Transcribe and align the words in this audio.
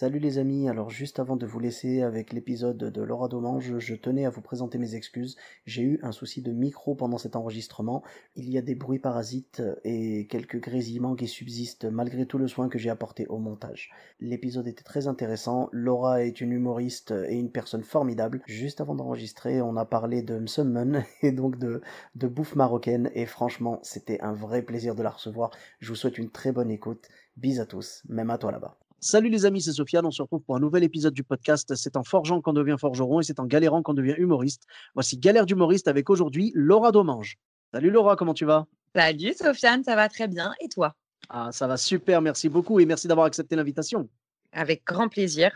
Salut 0.00 0.20
les 0.20 0.38
amis, 0.38 0.68
alors 0.68 0.90
juste 0.90 1.18
avant 1.18 1.34
de 1.34 1.44
vous 1.44 1.58
laisser 1.58 2.02
avec 2.02 2.32
l'épisode 2.32 2.78
de 2.78 3.02
Laura 3.02 3.26
Domange, 3.26 3.78
je 3.78 3.96
tenais 3.96 4.26
à 4.26 4.30
vous 4.30 4.42
présenter 4.42 4.78
mes 4.78 4.94
excuses. 4.94 5.36
J'ai 5.66 5.82
eu 5.82 5.98
un 6.04 6.12
souci 6.12 6.40
de 6.40 6.52
micro 6.52 6.94
pendant 6.94 7.18
cet 7.18 7.34
enregistrement. 7.34 8.04
Il 8.36 8.48
y 8.48 8.58
a 8.58 8.62
des 8.62 8.76
bruits 8.76 9.00
parasites 9.00 9.60
et 9.82 10.28
quelques 10.28 10.60
grésillements 10.60 11.16
qui 11.16 11.26
subsistent 11.26 11.86
malgré 11.86 12.26
tout 12.26 12.38
le 12.38 12.46
soin 12.46 12.68
que 12.68 12.78
j'ai 12.78 12.90
apporté 12.90 13.26
au 13.26 13.38
montage. 13.38 13.90
L'épisode 14.20 14.68
était 14.68 14.84
très 14.84 15.08
intéressant. 15.08 15.68
Laura 15.72 16.22
est 16.22 16.40
une 16.40 16.52
humoriste 16.52 17.12
et 17.28 17.34
une 17.34 17.50
personne 17.50 17.82
formidable. 17.82 18.40
Juste 18.46 18.80
avant 18.80 18.94
d'enregistrer, 18.94 19.60
on 19.62 19.76
a 19.76 19.84
parlé 19.84 20.22
de 20.22 20.38
Msummen 20.38 21.04
et 21.22 21.32
donc 21.32 21.58
de, 21.58 21.82
de 22.14 22.28
bouffe 22.28 22.54
marocaine 22.54 23.10
et 23.16 23.26
franchement, 23.26 23.80
c'était 23.82 24.20
un 24.20 24.32
vrai 24.32 24.62
plaisir 24.62 24.94
de 24.94 25.02
la 25.02 25.10
recevoir. 25.10 25.50
Je 25.80 25.88
vous 25.88 25.96
souhaite 25.96 26.18
une 26.18 26.30
très 26.30 26.52
bonne 26.52 26.70
écoute. 26.70 27.08
Bis 27.36 27.58
à 27.58 27.66
tous, 27.66 28.04
même 28.08 28.30
à 28.30 28.38
toi 28.38 28.52
là-bas. 28.52 28.78
Salut 29.00 29.28
les 29.28 29.46
amis, 29.46 29.62
c'est 29.62 29.72
Sofiane. 29.72 30.04
On 30.06 30.10
se 30.10 30.20
retrouve 30.22 30.42
pour 30.42 30.56
un 30.56 30.58
nouvel 30.58 30.82
épisode 30.82 31.14
du 31.14 31.22
podcast. 31.22 31.72
C'est 31.76 31.96
en 31.96 32.02
forgeant 32.02 32.40
qu'on 32.40 32.52
devient 32.52 32.74
forgeron 32.80 33.20
et 33.20 33.22
c'est 33.22 33.38
en 33.38 33.46
galérant 33.46 33.80
qu'on 33.80 33.94
devient 33.94 34.16
humoriste. 34.18 34.64
Voici 34.94 35.16
Galère 35.16 35.46
d'humoriste 35.46 35.86
avec 35.86 36.10
aujourd'hui 36.10 36.50
Laura 36.52 36.90
Domange. 36.90 37.36
Salut 37.72 37.90
Laura, 37.90 38.16
comment 38.16 38.34
tu 38.34 38.44
vas? 38.44 38.66
Salut 38.96 39.34
Sofiane, 39.34 39.84
ça 39.84 39.94
va 39.94 40.08
très 40.08 40.26
bien. 40.26 40.52
Et 40.60 40.68
toi? 40.68 40.96
Ah, 41.28 41.50
ça 41.52 41.68
va 41.68 41.76
super, 41.76 42.20
merci 42.20 42.48
beaucoup 42.48 42.80
et 42.80 42.86
merci 42.86 43.06
d'avoir 43.06 43.26
accepté 43.26 43.54
l'invitation. 43.54 44.08
Avec 44.50 44.84
grand 44.84 45.08
plaisir. 45.08 45.52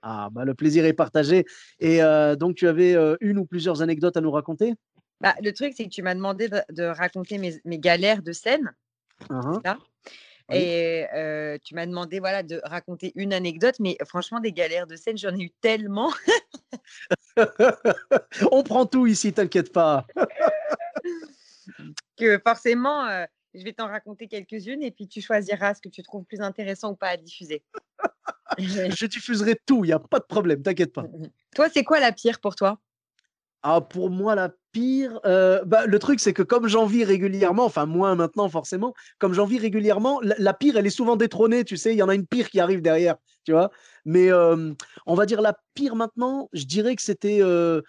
Ah, 0.00 0.30
bah 0.32 0.46
le 0.46 0.54
plaisir 0.54 0.86
est 0.86 0.94
partagé. 0.94 1.44
Et 1.80 2.02
euh, 2.02 2.36
donc, 2.36 2.56
tu 2.56 2.68
avais 2.68 2.94
euh, 2.94 3.16
une 3.20 3.36
ou 3.36 3.44
plusieurs 3.44 3.82
anecdotes 3.82 4.16
à 4.16 4.22
nous 4.22 4.30
raconter? 4.30 4.74
Bah, 5.20 5.34
Le 5.42 5.52
truc, 5.52 5.74
c'est 5.76 5.84
que 5.84 5.90
tu 5.90 6.02
m'as 6.02 6.14
demandé 6.14 6.48
de, 6.48 6.60
de 6.70 6.84
raconter 6.84 7.36
mes, 7.36 7.60
mes, 7.66 7.78
galères 7.78 8.22
de 8.22 8.32
scène. 8.32 8.72
Là. 9.28 9.76
Oui. 10.50 10.56
Et 10.56 11.06
euh, 11.14 11.58
tu 11.62 11.74
m'as 11.74 11.86
demandé 11.86 12.20
voilà, 12.20 12.42
de 12.42 12.60
raconter 12.64 13.12
une 13.14 13.32
anecdote, 13.32 13.76
mais 13.80 13.96
franchement, 14.06 14.40
des 14.40 14.52
galères 14.52 14.86
de 14.86 14.96
scène, 14.96 15.18
j'en 15.18 15.34
ai 15.34 15.42
eu 15.42 15.50
tellement. 15.60 16.10
On 18.52 18.62
prend 18.62 18.86
tout 18.86 19.06
ici, 19.06 19.32
t'inquiète 19.32 19.72
pas. 19.72 20.06
que 22.16 22.38
forcément, 22.38 23.06
euh, 23.06 23.26
je 23.54 23.62
vais 23.62 23.72
t'en 23.72 23.88
raconter 23.88 24.28
quelques-unes 24.28 24.82
et 24.82 24.90
puis 24.90 25.06
tu 25.06 25.20
choisiras 25.20 25.74
ce 25.74 25.80
que 25.80 25.88
tu 25.88 26.02
trouves 26.02 26.24
plus 26.24 26.40
intéressant 26.40 26.92
ou 26.92 26.96
pas 26.96 27.08
à 27.08 27.16
diffuser. 27.16 27.62
je 28.58 29.06
diffuserai 29.06 29.60
tout, 29.66 29.84
il 29.84 29.88
n'y 29.88 29.92
a 29.92 29.98
pas 29.98 30.18
de 30.18 30.24
problème, 30.24 30.62
t'inquiète 30.62 30.92
pas. 30.92 31.04
Toi, 31.54 31.68
c'est 31.68 31.84
quoi 31.84 32.00
la 32.00 32.12
pire 32.12 32.40
pour 32.40 32.56
toi? 32.56 32.80
Ah, 33.62 33.80
pour 33.80 34.08
moi, 34.08 34.34
la 34.34 34.50
pire, 34.72 35.20
euh, 35.24 35.64
bah, 35.64 35.86
le 35.86 35.98
truc, 35.98 36.20
c'est 36.20 36.32
que 36.32 36.42
comme 36.42 36.68
j'en 36.68 36.86
vis 36.86 37.04
régulièrement, 37.04 37.64
enfin 37.64 37.86
moins 37.86 38.14
maintenant 38.14 38.48
forcément, 38.48 38.94
comme 39.18 39.32
j'en 39.34 39.46
vis 39.46 39.58
régulièrement, 39.58 40.20
la, 40.22 40.54
pire, 40.54 40.76
elle 40.76 40.86
est 40.86 40.90
souvent 40.90 41.16
détrônée, 41.16 41.64
tu 41.64 41.76
sais, 41.76 41.94
il 41.94 41.98
y 41.98 42.02
en 42.02 42.08
a 42.08 42.14
une 42.14 42.26
pire 42.26 42.50
qui 42.50 42.60
arrive 42.60 42.82
derrière, 42.82 43.16
tu 43.44 43.52
vois. 43.52 43.70
Mais 44.04 44.30
euh, 44.30 44.72
on 45.06 45.14
va 45.14 45.26
dire 45.26 45.40
la 45.40 45.54
pire 45.74 45.96
maintenant, 45.96 46.48
je 46.52 46.64
dirais 46.64 46.96
que 46.96 47.02
c'était, 47.02 47.38
euh, 47.40 47.82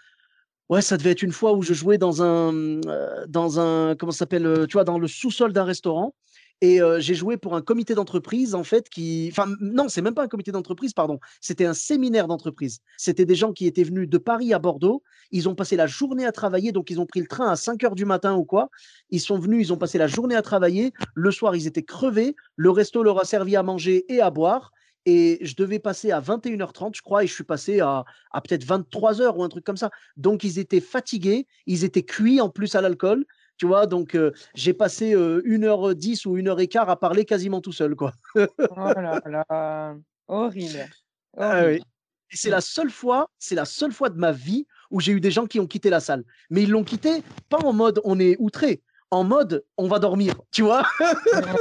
ouais, 0.69 0.81
ça 0.81 0.97
devait 0.97 1.11
être 1.11 1.23
une 1.23 1.31
fois 1.31 1.53
où 1.53 1.61
je 1.61 1.73
jouais 1.73 1.97
dans 1.97 2.23
un, 2.23 2.79
dans 3.27 3.59
un, 3.59 3.95
comment 3.95 4.11
s'appelle, 4.11 4.65
tu 4.67 4.73
vois, 4.73 4.83
dans 4.83 4.99
le 4.99 5.07
sous-sol 5.07 5.53
d'un 5.53 5.65
restaurant. 5.65 6.13
Et 6.61 6.81
euh, 6.81 6.99
j'ai 6.99 7.15
joué 7.15 7.37
pour 7.37 7.55
un 7.55 7.61
comité 7.61 7.95
d'entreprise, 7.95 8.53
en 8.53 8.63
fait, 8.63 8.89
qui. 8.89 9.29
Enfin, 9.31 9.45
non, 9.61 9.87
c'est 9.87 10.01
même 10.01 10.13
pas 10.13 10.23
un 10.23 10.27
comité 10.27 10.51
d'entreprise, 10.51 10.93
pardon. 10.93 11.19
C'était 11.39 11.65
un 11.65 11.73
séminaire 11.73 12.27
d'entreprise. 12.27 12.79
C'était 12.97 13.25
des 13.25 13.35
gens 13.35 13.53
qui 13.53 13.65
étaient 13.65 13.83
venus 13.83 14.09
de 14.09 14.17
Paris 14.17 14.53
à 14.53 14.59
Bordeaux. 14.59 15.01
Ils 15.31 15.47
ont 15.47 15.55
passé 15.55 15.77
la 15.77 15.87
journée 15.87 16.25
à 16.25 16.33
travailler, 16.33 16.71
donc 16.73 16.89
ils 16.89 16.99
ont 16.99 17.05
pris 17.05 17.21
le 17.21 17.27
train 17.27 17.49
à 17.49 17.55
5 17.55 17.83
heures 17.85 17.95
du 17.95 18.05
matin 18.05 18.35
ou 18.35 18.43
quoi. 18.43 18.69
Ils 19.09 19.21
sont 19.21 19.39
venus, 19.39 19.67
ils 19.67 19.73
ont 19.73 19.77
passé 19.77 19.97
la 19.97 20.07
journée 20.07 20.35
à 20.35 20.41
travailler. 20.41 20.91
Le 21.15 21.31
soir, 21.31 21.55
ils 21.55 21.65
étaient 21.65 21.83
crevés. 21.83 22.35
Le 22.57 22.71
resto 22.71 23.03
leur 23.03 23.21
a 23.21 23.25
servi 23.25 23.55
à 23.55 23.63
manger 23.63 24.05
et 24.13 24.19
à 24.19 24.29
boire. 24.29 24.71
Et 25.05 25.39
je 25.41 25.55
devais 25.55 25.79
passer 25.79 26.11
à 26.11 26.19
21h30, 26.19 26.91
je 26.93 27.01
crois, 27.01 27.23
et 27.23 27.27
je 27.27 27.33
suis 27.33 27.45
passé 27.45 27.79
à, 27.79 28.03
à 28.31 28.41
peut-être 28.41 28.65
23h 28.65 29.37
ou 29.37 29.43
un 29.43 29.49
truc 29.49 29.63
comme 29.63 29.77
ça. 29.77 29.91
Donc, 30.17 30.43
ils 30.43 30.59
étaient 30.59 30.81
fatigués, 30.81 31.47
ils 31.65 31.85
étaient 31.85 32.03
cuits 32.03 32.41
en 32.41 32.49
plus 32.49 32.75
à 32.75 32.81
l'alcool 32.81 33.25
tu 33.59 33.67
vois 33.67 33.85
donc 33.85 34.15
euh, 34.15 34.31
j'ai 34.55 34.73
passé 34.73 35.13
euh, 35.13 35.43
1h10 35.45 36.25
ou 36.27 36.37
1h15 36.37 36.87
à 36.87 36.95
parler 36.95 37.25
quasiment 37.25 37.61
tout 37.61 37.73
seul 37.73 37.93
quoi. 37.93 38.13
Oh 38.35 38.47
là 38.77 39.21
là 39.25 39.95
horrible, 40.27 40.87
ah, 41.37 41.65
oui. 41.65 41.75
et 41.75 42.35
c'est 42.35 42.49
la 42.49 42.61
seule 42.61 42.89
fois 42.89 43.29
c'est 43.37 43.55
la 43.55 43.65
seule 43.65 43.91
fois 43.91 44.09
de 44.09 44.17
ma 44.17 44.31
vie 44.31 44.65
où 44.89 45.01
j'ai 45.01 45.11
eu 45.11 45.19
des 45.19 45.29
gens 45.29 45.45
qui 45.45 45.59
ont 45.59 45.67
quitté 45.67 45.89
la 45.89 45.99
salle. 45.99 46.23
Mais 46.49 46.63
ils 46.63 46.71
l'ont 46.71 46.85
quitté 46.85 47.21
pas 47.49 47.59
en 47.59 47.73
mode 47.73 47.99
on 48.05 48.19
est 48.19 48.37
outré 48.39 48.81
en 49.11 49.23
mode 49.25 49.65
on 49.77 49.87
va 49.87 49.99
dormir 49.99 50.35
tu 50.51 50.63
vois. 50.63 50.87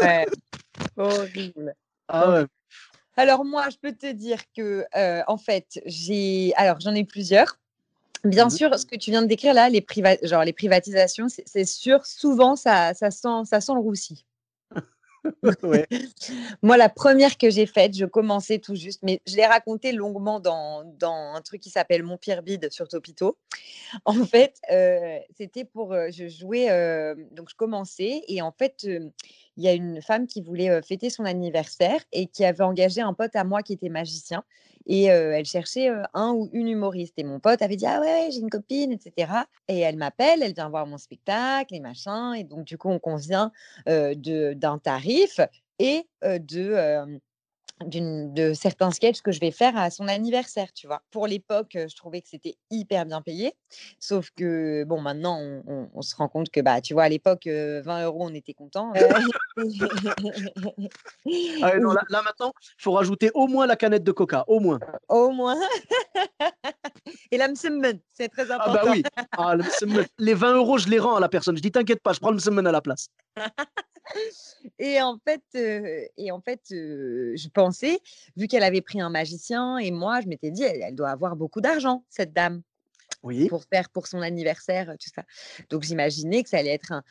Ouais. 0.00 0.26
horrible. 0.96 1.74
Ah 2.10 2.30
ouais. 2.30 2.46
Alors 3.18 3.44
moi 3.44 3.68
je 3.68 3.76
peux 3.76 3.92
te 3.92 4.10
dire 4.10 4.40
que 4.56 4.86
euh, 4.96 5.22
en 5.26 5.36
fait 5.36 5.78
j'ai 5.84 6.54
alors 6.56 6.80
j'en 6.80 6.94
ai 6.94 7.04
plusieurs 7.04 7.58
Bien 8.24 8.46
mmh. 8.46 8.50
sûr, 8.50 8.78
ce 8.78 8.86
que 8.86 8.96
tu 8.96 9.10
viens 9.10 9.22
de 9.22 9.26
décrire 9.26 9.54
là, 9.54 9.68
les, 9.68 9.80
priva 9.80 10.16
genre, 10.22 10.44
les 10.44 10.52
privatisations, 10.52 11.26
c'est 11.28 11.64
sûr, 11.64 12.04
souvent, 12.04 12.56
ça, 12.56 12.94
ça, 12.94 13.10
sent, 13.10 13.44
ça 13.44 13.60
sent 13.60 13.72
le 13.74 13.80
roussi. 13.80 14.24
ouais. 15.62 15.86
Moi, 16.62 16.76
la 16.76 16.88
première 16.88 17.38
que 17.38 17.50
j'ai 17.50 17.66
faite, 17.66 17.96
je 17.96 18.04
commençais 18.04 18.58
tout 18.58 18.74
juste, 18.74 19.00
mais 19.02 19.20
je 19.26 19.36
l'ai 19.36 19.46
raconté 19.46 19.92
longuement 19.92 20.40
dans, 20.40 20.84
dans, 20.98 21.34
un 21.34 21.40
truc 21.42 21.60
qui 21.60 21.70
s'appelle 21.70 22.02
Mon 22.02 22.16
pire 22.16 22.42
bide 22.42 22.70
sur 22.70 22.88
Topito. 22.88 23.36
En 24.04 24.24
fait, 24.24 24.56
euh, 24.70 25.18
c'était 25.36 25.64
pour. 25.64 25.92
Euh, 25.92 26.08
je 26.10 26.28
jouais, 26.28 26.70
euh, 26.70 27.14
donc 27.32 27.48
je 27.48 27.54
commençais, 27.54 28.22
et 28.28 28.42
en 28.42 28.52
fait, 28.52 28.84
il 28.84 29.64
y 29.64 29.68
a 29.68 29.72
une 29.72 30.02
femme 30.02 30.26
qui 30.26 30.42
voulait 30.42 30.82
fêter 30.82 31.08
son 31.10 31.24
anniversaire 31.24 32.00
et 32.12 32.26
qui 32.26 32.44
avait 32.44 32.64
engagé 32.64 33.00
un 33.00 33.14
pote 33.14 33.34
à 33.34 33.44
moi 33.44 33.62
qui 33.62 33.72
était 33.72 33.88
magicien 33.88 34.44
et 34.88 35.04
elle 35.04 35.44
cherchait 35.44 35.90
un 36.14 36.32
ou 36.32 36.48
une 36.52 36.68
humoriste. 36.68 37.14
Et 37.18 37.24
mon 37.24 37.40
pote 37.40 37.62
avait 37.62 37.76
dit 37.76 37.86
Ah 37.86 38.00
ouais, 38.00 38.30
j'ai 38.32 38.40
une 38.40 38.50
copine, 38.50 38.92
etc. 38.92 39.46
Et 39.68 39.78
elle 39.80 39.96
m'appelle, 39.96 40.42
elle 40.42 40.54
vient 40.54 40.68
voir 40.68 40.86
mon 40.86 40.98
spectacle 40.98 41.74
et 41.74 41.80
machin. 41.80 42.32
Et 42.32 42.44
donc, 42.44 42.64
du 42.64 42.78
coup, 42.78 42.88
on 42.88 42.98
convient 42.98 43.52
d'un 43.86 44.78
tarif 44.78 45.40
et 45.78 46.08
de 46.22 47.18
de 47.84 48.52
certains 48.54 48.90
sketchs 48.90 49.20
que 49.22 49.32
je 49.32 49.40
vais 49.40 49.50
faire 49.50 49.76
à 49.76 49.90
son 49.90 50.08
anniversaire, 50.08 50.72
tu 50.72 50.86
vois. 50.86 51.02
Pour 51.10 51.26
l'époque, 51.26 51.72
je 51.74 51.96
trouvais 51.96 52.20
que 52.20 52.28
c'était 52.28 52.56
hyper 52.70 53.06
bien 53.06 53.22
payé. 53.22 53.54
Sauf 53.98 54.30
que, 54.36 54.84
bon, 54.84 55.00
maintenant, 55.00 55.38
on, 55.40 55.62
on, 55.66 55.90
on 55.94 56.02
se 56.02 56.14
rend 56.16 56.28
compte 56.28 56.50
que, 56.50 56.60
bah, 56.60 56.80
tu 56.80 56.94
vois, 56.94 57.04
à 57.04 57.08
l'époque, 57.08 57.46
20 57.46 58.04
euros, 58.04 58.26
on 58.28 58.34
était 58.34 58.54
content. 58.54 58.92
ah 61.62 61.78
non, 61.78 61.92
là, 61.92 62.02
là, 62.08 62.22
maintenant, 62.22 62.52
il 62.78 62.82
faut 62.82 62.92
rajouter 62.92 63.30
au 63.34 63.46
moins 63.46 63.66
la 63.66 63.76
canette 63.76 64.04
de 64.04 64.12
coca, 64.12 64.44
au 64.46 64.60
moins. 64.60 64.78
Au 65.08 65.30
moins. 65.30 65.56
Et 67.30 67.38
la 67.38 67.48
msummen, 67.48 68.00
c'est 68.08 68.28
très 68.28 68.50
important. 68.50 68.78
Ah 68.80 68.84
bah 68.84 68.90
oui, 68.90 69.02
ah, 69.36 69.54
les 70.18 70.34
20 70.34 70.54
euros, 70.56 70.78
je 70.78 70.88
les 70.88 70.98
rends 70.98 71.16
à 71.16 71.20
la 71.20 71.28
personne. 71.28 71.56
Je 71.56 71.62
dis, 71.62 71.70
t'inquiète 71.70 72.02
pas, 72.02 72.12
je 72.12 72.20
prends 72.20 72.30
le 72.30 72.36
msummen 72.36 72.66
à 72.66 72.72
la 72.72 72.80
place. 72.80 73.08
et 74.78 75.00
en 75.02 75.18
fait, 75.18 75.42
euh, 75.54 76.06
et 76.16 76.30
en 76.30 76.40
fait 76.40 76.60
euh, 76.72 77.32
je 77.36 77.48
pensais, 77.48 78.00
vu 78.36 78.48
qu'elle 78.48 78.62
avait 78.62 78.80
pris 78.80 79.00
un 79.00 79.10
magicien, 79.10 79.78
et 79.78 79.90
moi, 79.90 80.20
je 80.20 80.28
m'étais 80.28 80.50
dit, 80.50 80.62
elle, 80.62 80.82
elle, 80.82 80.94
doit 80.94 81.10
avoir 81.10 81.36
beaucoup 81.36 81.60
d'argent, 81.60 82.04
cette 82.08 82.32
dame. 82.32 82.62
Oui. 83.24 83.48
Pour 83.48 83.64
faire 83.64 83.88
pour 83.90 84.06
son 84.06 84.20
anniversaire, 84.20 84.94
tout 85.00 85.10
ça. 85.12 85.24
Donc, 85.70 85.82
j'imaginais 85.82 86.44
que 86.44 86.48
ça 86.48 86.58
allait 86.58 86.74
être, 86.74 86.92
un, 86.92 87.02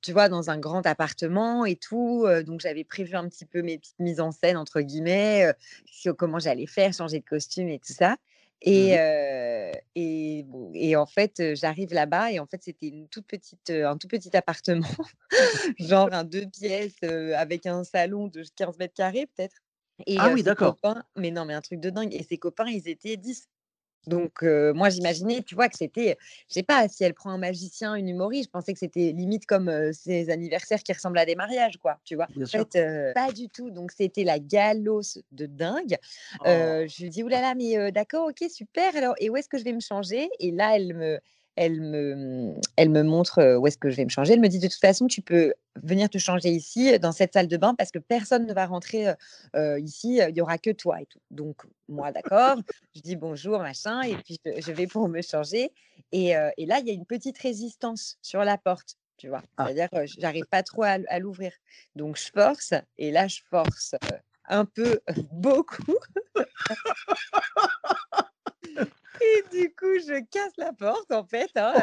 tu 0.00 0.12
vois, 0.12 0.28
dans 0.28 0.50
un 0.50 0.58
grand 0.58 0.84
appartement 0.86 1.64
et 1.64 1.76
tout. 1.76 2.24
Euh, 2.26 2.42
donc, 2.42 2.60
j'avais 2.60 2.82
prévu 2.82 3.14
un 3.14 3.28
petit 3.28 3.44
peu 3.44 3.62
mes 3.62 3.78
petites 3.78 4.00
mises 4.00 4.18
en 4.18 4.32
scène, 4.32 4.56
entre 4.56 4.80
guillemets, 4.80 5.52
comment 6.18 6.40
j'allais 6.40 6.66
faire, 6.66 6.92
changer 6.92 7.20
de 7.20 7.24
costume 7.24 7.68
et 7.68 7.78
tout 7.78 7.92
ça. 7.92 8.16
Et, 8.64 8.96
Mmh 8.96 8.98
euh, 8.98 9.72
et, 10.74 10.96
en 10.96 11.06
fait, 11.06 11.42
j'arrive 11.54 11.92
là-bas 11.92 12.32
et 12.32 12.38
en 12.38 12.46
fait, 12.46 12.62
c'était 12.62 12.88
une 12.88 13.08
toute 13.08 13.26
petite, 13.26 13.70
un 13.70 13.96
tout 13.96 14.08
petit 14.08 14.34
appartement, 14.36 14.86
genre 15.78 16.08
un 16.12 16.24
deux 16.24 16.46
pièces 16.46 16.96
euh, 17.04 17.34
avec 17.36 17.66
un 17.66 17.84
salon 17.84 18.28
de 18.28 18.44
15 18.56 18.78
mètres 18.78 18.94
carrés 18.94 19.26
peut-être. 19.26 19.56
Et 20.06 20.16
ah 20.18 20.30
oui, 20.32 20.42
d'accord. 20.42 20.76
Mais 21.16 21.30
non, 21.30 21.44
mais 21.44 21.54
un 21.54 21.60
truc 21.60 21.80
de 21.80 21.90
dingue. 21.90 22.14
Et 22.14 22.22
ses 22.22 22.38
copains, 22.38 22.68
ils 22.68 22.88
étaient 22.88 23.16
10. 23.16 23.48
Donc, 24.06 24.42
moi, 24.42 24.88
j'imaginais, 24.88 25.42
tu 25.42 25.54
vois, 25.54 25.68
que 25.68 25.76
c'était, 25.76 26.16
je 26.48 26.54
sais 26.54 26.62
pas, 26.62 26.88
si 26.88 27.04
elle 27.04 27.14
prend 27.14 27.30
un 27.30 27.38
magicien, 27.38 27.94
une 27.94 28.08
humoriste, 28.08 28.48
je 28.48 28.50
pensais 28.50 28.72
que 28.72 28.78
c'était 28.78 29.12
limite 29.12 29.46
comme 29.46 29.92
ces 29.92 30.30
anniversaires 30.30 30.82
qui 30.82 30.92
ressemblent 30.92 31.18
à 31.18 31.26
des 31.26 31.34
mariages, 31.34 31.78
quoi, 31.78 31.98
tu 32.04 32.16
vois? 32.16 32.28
en 32.36 32.46
fait, 32.46 32.78
pas 33.14 33.32
du 33.32 33.48
tout. 33.48 33.70
Donc, 33.70 33.92
c'était 33.92 34.24
la 34.24 34.38
galosse 34.38 35.18
de 35.32 35.46
dingue. 35.46 35.96
Oh. 36.40 36.46
je 36.46 37.02
lui 37.02 37.10
dis, 37.10 37.22
oulala, 37.22 37.54
mais 37.54 37.92
d'accord, 37.92 38.28
ok, 38.28 38.48
super. 38.50 38.94
Alors, 38.96 39.14
et 39.18 39.30
où 39.30 39.36
est-ce 39.36 39.48
que 39.48 39.58
je 39.58 39.64
vais 39.64 39.72
me 39.72 39.80
changer? 39.80 40.28
Et 40.40 40.50
là, 40.50 40.76
elle 40.76 40.94
me, 40.94 41.20
elle 41.56 41.80
me, 41.80 42.54
elle 42.76 42.90
me 42.90 43.02
montre 43.02 43.56
où 43.58 43.66
est-ce 43.66 43.78
que 43.78 43.90
je 43.90 43.96
vais 43.96 44.04
me 44.04 44.10
changer. 44.10 44.34
Elle 44.34 44.40
me 44.40 44.48
dit 44.48 44.58
de 44.58 44.68
toute 44.68 44.80
façon, 44.80 45.06
tu 45.06 45.22
peux 45.22 45.52
venir 45.82 46.08
te 46.08 46.18
changer 46.18 46.50
ici, 46.50 46.98
dans 46.98 47.12
cette 47.12 47.32
salle 47.34 47.48
de 47.48 47.56
bain, 47.56 47.74
parce 47.74 47.90
que 47.90 47.98
personne 47.98 48.46
ne 48.46 48.54
va 48.54 48.66
rentrer 48.66 49.06
ici, 49.78 50.20
il 50.26 50.34
n'y 50.34 50.40
aura 50.40 50.58
que 50.58 50.70
toi 50.70 51.00
et 51.00 51.06
tout. 51.06 51.20
Donc, 51.30 51.62
moi, 51.88 52.12
d'accord, 52.12 52.56
je 52.94 53.00
dis 53.00 53.16
bonjour, 53.16 53.58
machin, 53.60 54.02
et 54.02 54.16
puis 54.16 54.38
je, 54.44 54.72
vais 54.72 54.86
pour 54.86 55.08
me 55.08 55.22
changer. 55.22 55.72
Et, 56.12 56.30
et 56.56 56.66
là, 56.66 56.78
il 56.80 56.86
y 56.86 56.90
a 56.90 56.94
une 56.94 57.06
petite 57.06 57.38
résistance 57.38 58.18
sur 58.22 58.44
la 58.44 58.58
porte, 58.58 58.96
tu 59.16 59.28
vois. 59.28 59.42
Ah. 59.56 59.66
C'est-à-dire, 59.66 59.88
j'arrive 60.18 60.46
pas 60.50 60.62
trop 60.62 60.82
à, 60.84 60.98
à 61.08 61.18
l'ouvrir. 61.18 61.52
Donc, 61.96 62.16
je 62.16 62.30
force, 62.32 62.74
et 62.98 63.10
là, 63.10 63.28
je 63.28 63.40
force 63.50 63.94
un 64.48 64.64
peu, 64.64 65.00
beaucoup. 65.32 65.96
Et 69.22 69.56
du 69.56 69.74
coup, 69.74 69.98
je 70.06 70.20
casse 70.30 70.52
la 70.58 70.72
porte, 70.72 71.12
en 71.12 71.24
fait, 71.24 71.50
hein, 71.56 71.74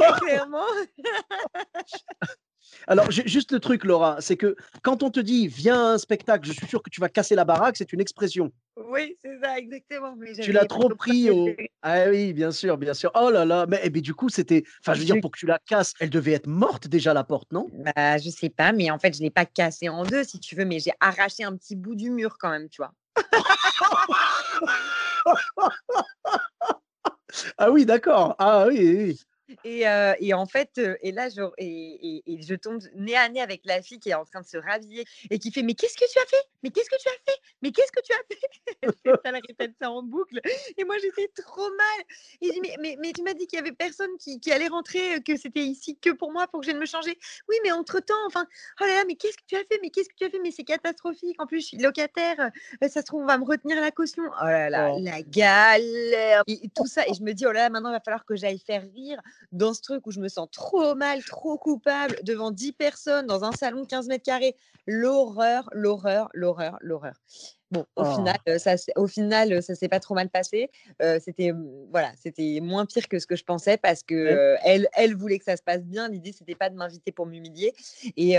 euh, 0.00 0.12
clairement. 0.20 0.66
Alors, 2.86 3.10
juste 3.10 3.52
le 3.52 3.60
truc, 3.60 3.84
Laura, 3.84 4.16
c'est 4.20 4.36
que 4.36 4.56
quand 4.82 5.02
on 5.02 5.10
te 5.10 5.20
dit 5.20 5.46
viens 5.46 5.90
à 5.90 5.92
un 5.94 5.98
spectacle, 5.98 6.46
je 6.46 6.52
suis 6.52 6.66
sûr 6.66 6.82
que 6.82 6.90
tu 6.90 7.00
vas 7.00 7.08
casser 7.08 7.34
la 7.34 7.44
baraque, 7.44 7.76
c'est 7.76 7.92
une 7.92 8.00
expression. 8.00 8.52
Oui, 8.76 9.16
c'est 9.22 9.38
ça, 9.42 9.58
exactement. 9.58 10.14
tu 10.40 10.52
l'as 10.52 10.64
trop 10.64 10.88
pris 10.88 11.30
au. 11.30 11.48
Ah 11.82 12.04
oui, 12.08 12.32
bien 12.32 12.50
sûr, 12.50 12.78
bien 12.78 12.94
sûr. 12.94 13.10
Oh 13.14 13.30
là 13.30 13.44
là, 13.44 13.66
mais, 13.68 13.80
eh 13.82 13.90
du 13.90 14.14
coup, 14.14 14.28
c'était. 14.28 14.64
Enfin, 14.80 14.94
je 14.94 15.00
veux 15.00 15.04
dire, 15.04 15.20
pour 15.20 15.30
que 15.30 15.38
tu 15.38 15.46
la 15.46 15.58
casses, 15.58 15.92
elle 16.00 16.10
devait 16.10 16.32
être 16.32 16.46
morte 16.46 16.88
déjà, 16.88 17.12
la 17.12 17.24
porte, 17.24 17.52
non? 17.52 17.68
Bah, 17.72 18.18
je 18.18 18.30
sais 18.30 18.50
pas, 18.50 18.72
mais 18.72 18.90
en 18.90 18.98
fait, 18.98 19.14
je 19.14 19.20
ne 19.20 19.24
l'ai 19.24 19.30
pas 19.30 19.44
cassée 19.44 19.88
en 19.88 20.04
deux, 20.04 20.24
si 20.24 20.40
tu 20.40 20.54
veux, 20.54 20.64
mais 20.64 20.78
j'ai 20.78 20.92
arraché 21.00 21.44
un 21.44 21.56
petit 21.56 21.76
bout 21.76 21.94
du 21.94 22.10
mur 22.10 22.36
quand 22.38 22.50
même, 22.50 22.68
tu 22.68 22.80
vois. 22.82 22.92
ah 27.58 27.70
oui, 27.70 27.86
d'accord. 27.86 28.34
Ah 28.38 28.66
oui, 28.68 28.78
oui. 28.96 29.20
Et, 29.64 29.84
et, 30.20 30.34
en 30.34 30.46
fait, 30.46 30.80
et 31.02 31.12
là, 31.12 31.28
je, 31.28 31.42
et, 31.58 32.22
et, 32.26 32.42
je 32.42 32.54
tombe 32.54 32.80
nez 32.94 33.16
à 33.16 33.28
nez 33.28 33.40
avec 33.40 33.62
la 33.64 33.82
fille 33.82 33.98
qui 33.98 34.10
est 34.10 34.14
en 34.14 34.24
train 34.24 34.40
de 34.40 34.46
se 34.46 34.56
rhabiller 34.56 35.04
et 35.30 35.38
qui 35.38 35.52
fait 35.52 35.62
Mais 35.62 35.74
qu'est-ce 35.74 35.96
que 35.96 36.10
tu 36.10 36.18
as 36.18 36.26
fait? 36.26 36.44
Mais 36.62 36.70
qu'est-ce 36.70 36.88
que 36.88 36.96
tu 36.96 37.08
as 37.08 37.32
fait? 37.32 37.38
Mais 37.60 37.72
qu'est-ce 37.72 37.92
que 37.92 38.00
tu 38.00 38.12
as 38.12 38.22
fait? 38.28 38.42
Elle 39.24 39.34
répète 39.34 39.72
ça 39.80 39.90
en 39.90 40.02
boucle. 40.02 40.40
Et 40.76 40.84
moi, 40.84 40.96
j'étais 40.98 41.28
trop 41.42 41.68
mal. 41.68 42.06
Et 42.40 42.48
je 42.48 42.52
dis 42.52 42.60
mais, 42.60 42.76
mais, 42.80 42.96
mais, 43.00 43.12
tu 43.12 43.22
m'as 43.22 43.34
dit 43.34 43.46
qu'il 43.46 43.58
y 43.58 43.60
avait 43.60 43.72
personne 43.72 44.16
qui, 44.18 44.40
qui 44.40 44.52
allait 44.52 44.68
rentrer, 44.68 45.22
que 45.22 45.36
c'était 45.36 45.64
ici 45.64 45.98
que 45.98 46.10
pour 46.10 46.32
moi, 46.32 46.46
pour 46.48 46.60
que 46.60 46.66
je 46.66 46.70
vienne 46.70 46.80
me 46.80 46.86
changer? 46.86 47.18
Oui, 47.48 47.56
mais 47.62 47.72
entre-temps, 47.72 48.14
enfin, 48.26 48.46
oh 48.80 48.84
là 48.84 48.96
là, 48.96 49.04
mais 49.06 49.16
qu'est-ce 49.16 49.36
que 49.36 49.44
tu 49.46 49.56
as 49.56 49.64
fait? 49.64 49.78
Mais 49.82 49.90
qu'est-ce 49.90 50.08
que 50.08 50.14
tu 50.16 50.24
as 50.24 50.30
fait? 50.30 50.40
Mais 50.40 50.50
c'est 50.50 50.64
catastrophique. 50.64 51.40
En 51.40 51.46
plus, 51.46 51.60
je 51.60 51.66
suis 51.66 51.78
locataire. 51.78 52.50
ça 52.80 52.88
se 52.88 53.06
trouve, 53.06 53.22
on 53.22 53.26
va 53.26 53.38
me 53.38 53.44
retenir 53.44 53.80
la 53.80 53.90
caution. 53.90 54.22
Oh 54.40 54.44
là 54.44 54.70
là, 54.70 54.92
oh. 54.92 54.98
la 55.00 55.22
galère. 55.22 56.42
Et 56.46 56.68
tout 56.74 56.86
ça. 56.86 57.06
Et 57.08 57.14
je 57.14 57.22
me 57.22 57.32
dis 57.32 57.46
Oh 57.46 57.52
là 57.52 57.62
là, 57.62 57.70
maintenant, 57.70 57.90
il 57.90 57.94
va 57.94 58.00
falloir 58.00 58.24
que 58.24 58.36
j'aille 58.36 58.58
faire 58.58 58.82
rire 58.94 59.20
dans 59.50 59.74
ce 59.74 59.82
truc 59.82 60.06
où 60.06 60.10
je 60.10 60.20
me 60.20 60.28
sens 60.28 60.48
trop 60.50 60.94
mal, 60.94 61.22
trop 61.24 61.58
coupable 61.58 62.16
devant 62.22 62.50
10 62.50 62.72
personnes 62.72 63.26
dans 63.26 63.44
un 63.44 63.52
salon 63.52 63.82
de 63.82 63.86
15 63.86 64.08
mètres 64.08 64.24
carrés. 64.24 64.56
L'horreur, 64.86 65.68
l'horreur, 65.72 66.28
l'horreur, 66.34 66.78
l'horreur. 66.80 67.20
Bon, 67.72 67.86
au 67.96 68.04
final, 68.04 68.36
oh. 68.46 68.58
ça, 68.58 68.74
au 68.96 69.06
final, 69.06 69.62
ça 69.62 69.74
s'est 69.74 69.88
pas 69.88 69.98
trop 69.98 70.14
mal 70.14 70.28
passé. 70.28 70.70
c'était 71.20 71.52
voilà, 71.90 72.12
c'était 72.22 72.60
moins 72.62 72.86
pire 72.86 73.08
que 73.08 73.18
ce 73.18 73.26
que 73.26 73.34
je 73.34 73.44
pensais 73.44 73.78
parce 73.78 74.02
que 74.02 74.56
elle, 74.62 74.88
elle 74.94 75.14
voulait 75.14 75.38
que 75.38 75.44
ça 75.44 75.56
se 75.56 75.62
passe 75.62 75.82
bien. 75.82 76.08
L'idée, 76.08 76.32
c'était 76.32 76.54
pas 76.54 76.68
de 76.68 76.76
m'inviter 76.76 77.12
pour 77.12 77.26
m'humilier. 77.26 77.72
Et, 78.16 78.32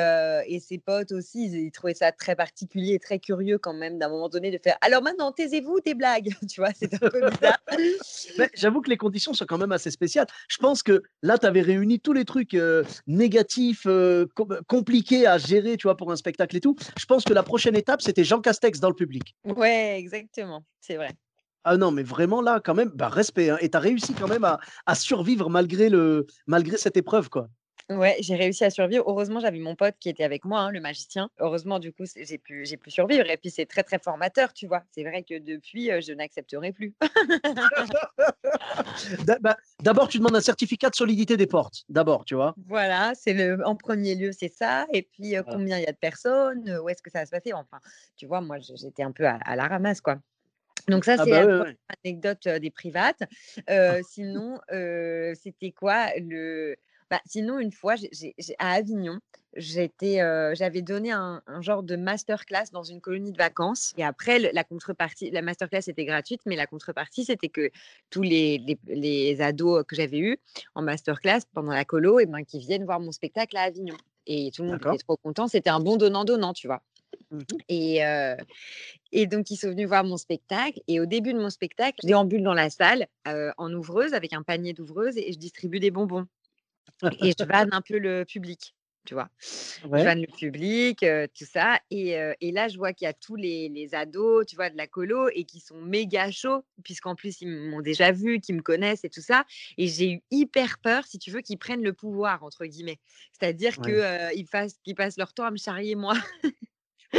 et, 0.48 0.60
ses 0.60 0.78
potes 0.78 1.12
aussi, 1.12 1.46
ils, 1.46 1.72
trouvaient 1.72 1.94
ça 1.96 2.12
très 2.12 2.36
particulier 2.36 2.94
et 2.94 3.00
très 3.00 3.20
curieux 3.20 3.58
quand 3.58 3.74
même 3.74 3.98
d'un 3.98 4.10
moment 4.10 4.30
donné 4.30 4.52
de 4.52 4.60
faire. 4.64 4.78
Alors 4.82 5.02
maintenant, 5.02 5.32
taisez-vous 5.32 5.80
des 5.82 5.96
blagues, 5.96 6.30
tu 6.50 6.62
vois, 6.62 6.70
c'est 6.76 6.94
un 6.94 7.10
peu 7.10 7.30
bizarre. 7.30 7.60
J'avoue 8.54 8.82
que 8.82 8.90
les 8.90 8.98
conditions 8.98 9.34
sont 9.34 9.46
quand 9.46 9.58
même 9.58 9.72
assez 9.72 9.92
spéciales. 9.92 10.28
Je 10.48 10.58
pense 10.58 10.84
que 10.84 11.02
là, 11.24 11.38
tu 11.38 11.46
avais 11.46 11.62
réuni 11.62 12.00
tous 12.00 12.14
les 12.14 12.26
trucs 12.26 12.56
négatifs, 13.08 13.88
compliqués 14.68 15.28
à 15.28 15.38
gérer, 15.38 15.78
tu 15.78 15.88
vois, 15.88 15.98
pour 15.98 16.12
un 16.12 16.16
spectacle 16.16 16.56
et 16.58 16.60
tout. 16.62 16.76
Je 16.98 17.06
pense 17.06 17.24
que 17.24 17.34
la 17.34 17.44
prochaine 17.44 17.76
étape, 17.76 18.02
c'était 18.02 18.24
Jean 18.24 18.42
Castex 18.42 18.80
dans 18.80 18.90
le 18.90 18.96
public. 18.96 19.23
Ouais, 19.46 19.98
exactement, 20.00 20.66
c'est 20.80 20.96
vrai. 20.96 21.12
Ah 21.66 21.78
non, 21.78 21.92
mais 21.92 22.04
vraiment 22.04 22.42
là, 22.42 22.60
quand 22.60 22.74
même, 22.74 22.90
bah, 22.90 23.08
respect. 23.10 23.50
Hein, 23.50 23.58
et 23.62 23.70
tu 23.70 23.78
as 23.78 23.80
réussi 23.80 24.14
quand 24.14 24.28
même 24.28 24.44
à, 24.44 24.60
à 24.86 24.96
survivre 24.96 25.50
malgré, 25.50 25.90
le, 25.90 26.28
malgré 26.46 26.78
cette 26.78 26.98
épreuve, 26.98 27.30
quoi. 27.30 27.48
Ouais, 27.90 28.16
j'ai 28.20 28.36
réussi 28.36 28.64
à 28.64 28.70
survivre. 28.70 29.04
Heureusement, 29.08 29.40
j'avais 29.40 29.60
mon 29.60 29.76
pote 29.76 29.96
qui 30.00 30.10
était 30.10 30.24
avec 30.24 30.46
moi, 30.46 30.62
hein, 30.62 30.72
le 30.72 30.80
magicien. 30.80 31.30
Heureusement, 31.40 31.80
du 31.80 31.92
coup, 31.92 32.04
j'ai 32.16 32.38
pu, 32.38 32.66
j'ai 32.66 32.78
pu 32.78 32.92
survivre. 32.92 33.30
Et 33.30 33.38
puis, 33.38 33.50
c'est 33.50 33.66
très, 33.66 33.84
très 33.84 34.00
formateur, 34.00 34.54
tu 34.54 34.68
vois. 34.68 34.84
C'est 34.92 35.04
vrai 35.04 35.24
que 35.24 35.38
depuis, 35.38 35.90
je 36.02 36.14
n'accepterai 36.14 36.72
plus. 36.72 36.94
Bah, 39.42 39.58
d'abord, 39.82 40.08
tu 40.08 40.20
demandes 40.20 40.36
un 40.36 40.42
certificat 40.42 40.90
de 40.90 40.96
solidité 40.96 41.36
des 41.36 41.48
portes. 41.48 41.84
D'abord, 41.90 42.26
tu 42.26 42.36
vois. 42.36 42.56
Voilà, 42.68 43.14
c'est 43.16 43.34
le, 43.34 43.66
en 43.66 43.76
premier 43.76 44.16
lieu, 44.16 44.32
c'est 44.32 44.54
ça. 44.54 44.86
Et 44.94 45.02
puis, 45.02 45.36
combien 45.50 45.78
il 45.78 45.84
y 45.84 45.88
a 45.88 45.92
de 45.92 45.98
personnes 45.98 46.80
Où 46.82 46.90
est-ce 46.90 47.02
que 47.02 47.10
ça 47.10 47.20
va 47.20 47.26
se 47.26 47.32
passer? 47.32 47.54
Enfin, 47.54 47.80
tu 48.16 48.26
vois, 48.26 48.42
moi, 48.42 48.58
j'étais 48.60 49.04
un 49.04 49.12
peu 49.12 49.26
à, 49.26 49.56
la 49.56 49.68
ramasse, 49.68 50.02
quoi. 50.02 50.20
Donc 50.88 51.06
ça, 51.06 51.16
ah 51.18 51.24
c'est 51.24 51.32
bah 51.32 51.66
anecdote 52.04 52.48
des 52.48 52.72
privates. 52.72 53.24
Sinon, 54.10 54.60
c'était 54.70 55.72
quoi 55.72 56.08
le 56.18 56.76
bah, 57.14 57.22
sinon, 57.28 57.60
une 57.60 57.72
fois, 57.72 57.94
à 58.58 58.72
Avignon, 58.72 59.20
j'étais, 59.56 60.16
j'avais 60.56 60.82
donné 60.82 61.12
un, 61.12 61.44
genre 61.60 61.84
de 61.84 61.96
masterclass 61.96 62.72
dans 62.72 62.82
une 62.82 63.02
colonie 63.02 63.32
de 63.32 63.38
vacances. 63.38 63.94
Et 63.98 64.04
après, 64.04 64.40
la 64.40 64.64
contrepartie, 64.64 65.30
la 65.30 65.44
masterclass 65.44 65.84
était 65.88 66.06
gratuite, 66.06 66.42
mais 66.48 66.56
la 66.56 66.66
contrepartie, 66.66 67.26
c'était 67.26 67.50
que 67.50 67.70
tous 68.10 68.24
les, 68.24 68.80
les, 68.88 69.42
ados 69.42 69.86
que 69.88 69.96
j'avais 69.96 70.18
eus 70.18 70.40
en 70.74 70.82
masterclass 70.82 71.42
pendant 71.54 71.72
la 71.72 71.86
colo, 71.86 72.20
et 72.20 72.24
eh 72.24 72.26
ben, 72.26 72.44
qui 72.44 72.58
viennent 72.58 72.84
voir 72.84 73.00
mon 73.00 73.12
spectacle 73.12 73.58
à 73.58 73.62
Avignon. 73.62 73.98
Et 74.26 74.50
tout 74.52 74.64
le 74.64 74.70
monde 74.70 74.82
était 74.84 75.04
trop 75.04 75.18
content. 75.18 75.48
C'était 75.48 75.70
un 75.70 75.82
bon 75.82 75.98
donnant-donnant, 75.98 76.54
tu 76.54 76.66
vois. 76.66 76.82
Mmh 77.30 77.42
et, 77.70 78.00
et 79.12 79.28
donc, 79.28 79.52
ils 79.52 79.58
sont 79.58 79.70
venus 79.70 79.88
voir 79.88 80.04
mon 80.04 80.18
spectacle. 80.18 80.82
Et 80.88 81.00
au 81.00 81.06
début 81.06 81.32
de 81.32 81.38
mon 81.40 81.52
spectacle, 81.52 82.00
je 82.02 82.08
déambule 82.08 82.42
dans 82.42 82.56
la 82.56 82.72
salle 82.72 83.06
en 83.28 83.72
ouvreuse 83.72 84.16
avec 84.16 84.34
un 84.34 84.42
panier 84.42 84.74
d'ouvreuse 84.74 85.16
et 85.16 85.32
je 85.32 85.38
distribue 85.38 85.80
des 85.80 85.92
bonbons 85.92 86.26
et 87.22 87.34
je 87.38 87.46
vanne 87.46 87.70
un 87.72 87.82
peu 87.82 87.98
le 87.98 88.24
public, 88.24 88.76
tu 89.06 89.14
vois? 89.14 89.30
Je 89.40 89.88
vanne 89.88 90.22
le 90.22 90.28
public, 90.28 91.06
tout 91.38 91.46
ça. 91.46 91.80
Et, 91.92 92.18
et, 92.42 92.52
là, 92.52 92.68
je 92.68 92.78
vois 92.78 92.94
qu'il 92.94 93.06
y 93.06 93.10
a 93.10 93.14
tous 93.14 93.36
les, 93.36 93.70
les, 93.70 93.94
ados, 93.96 94.46
tu 94.46 94.56
vois, 94.56 94.70
de 94.70 94.78
la 94.78 94.88
colo 94.88 95.30
et 95.34 95.44
qui 95.44 95.60
sont 95.60 95.82
méga 95.82 96.32
chauds, 96.32 96.64
puisqu'en 96.84 97.16
plus, 97.16 97.42
ils 97.42 97.50
m'ont 97.50 97.82
déjà 97.82 98.12
vu, 98.12 98.40
qu'ils 98.40 98.56
me 98.56 98.62
connaissent 98.62 99.04
et 99.04 99.10
tout 99.10 99.22
ça. 99.22 99.46
Et 99.78 99.88
j'ai 99.88 100.12
eu 100.12 100.22
hyper 100.32 100.80
peur, 100.80 101.06
si 101.06 101.20
tu 101.20 101.32
veux, 101.32 101.42
qu'ils 101.42 101.58
prennent 101.58 101.84
le 101.84 101.94
pouvoir, 101.94 102.44
entre 102.44 102.66
guillemets. 102.66 103.00
C'est-à-dire 103.34 103.78
qu'ils 103.82 104.46
qu'ils 104.84 104.96
passent 104.96 105.18
leur 105.18 105.34
temps 105.34 105.46
à 105.46 105.52
me 105.52 105.58
charrier, 105.58 105.96
moi. 105.96 106.14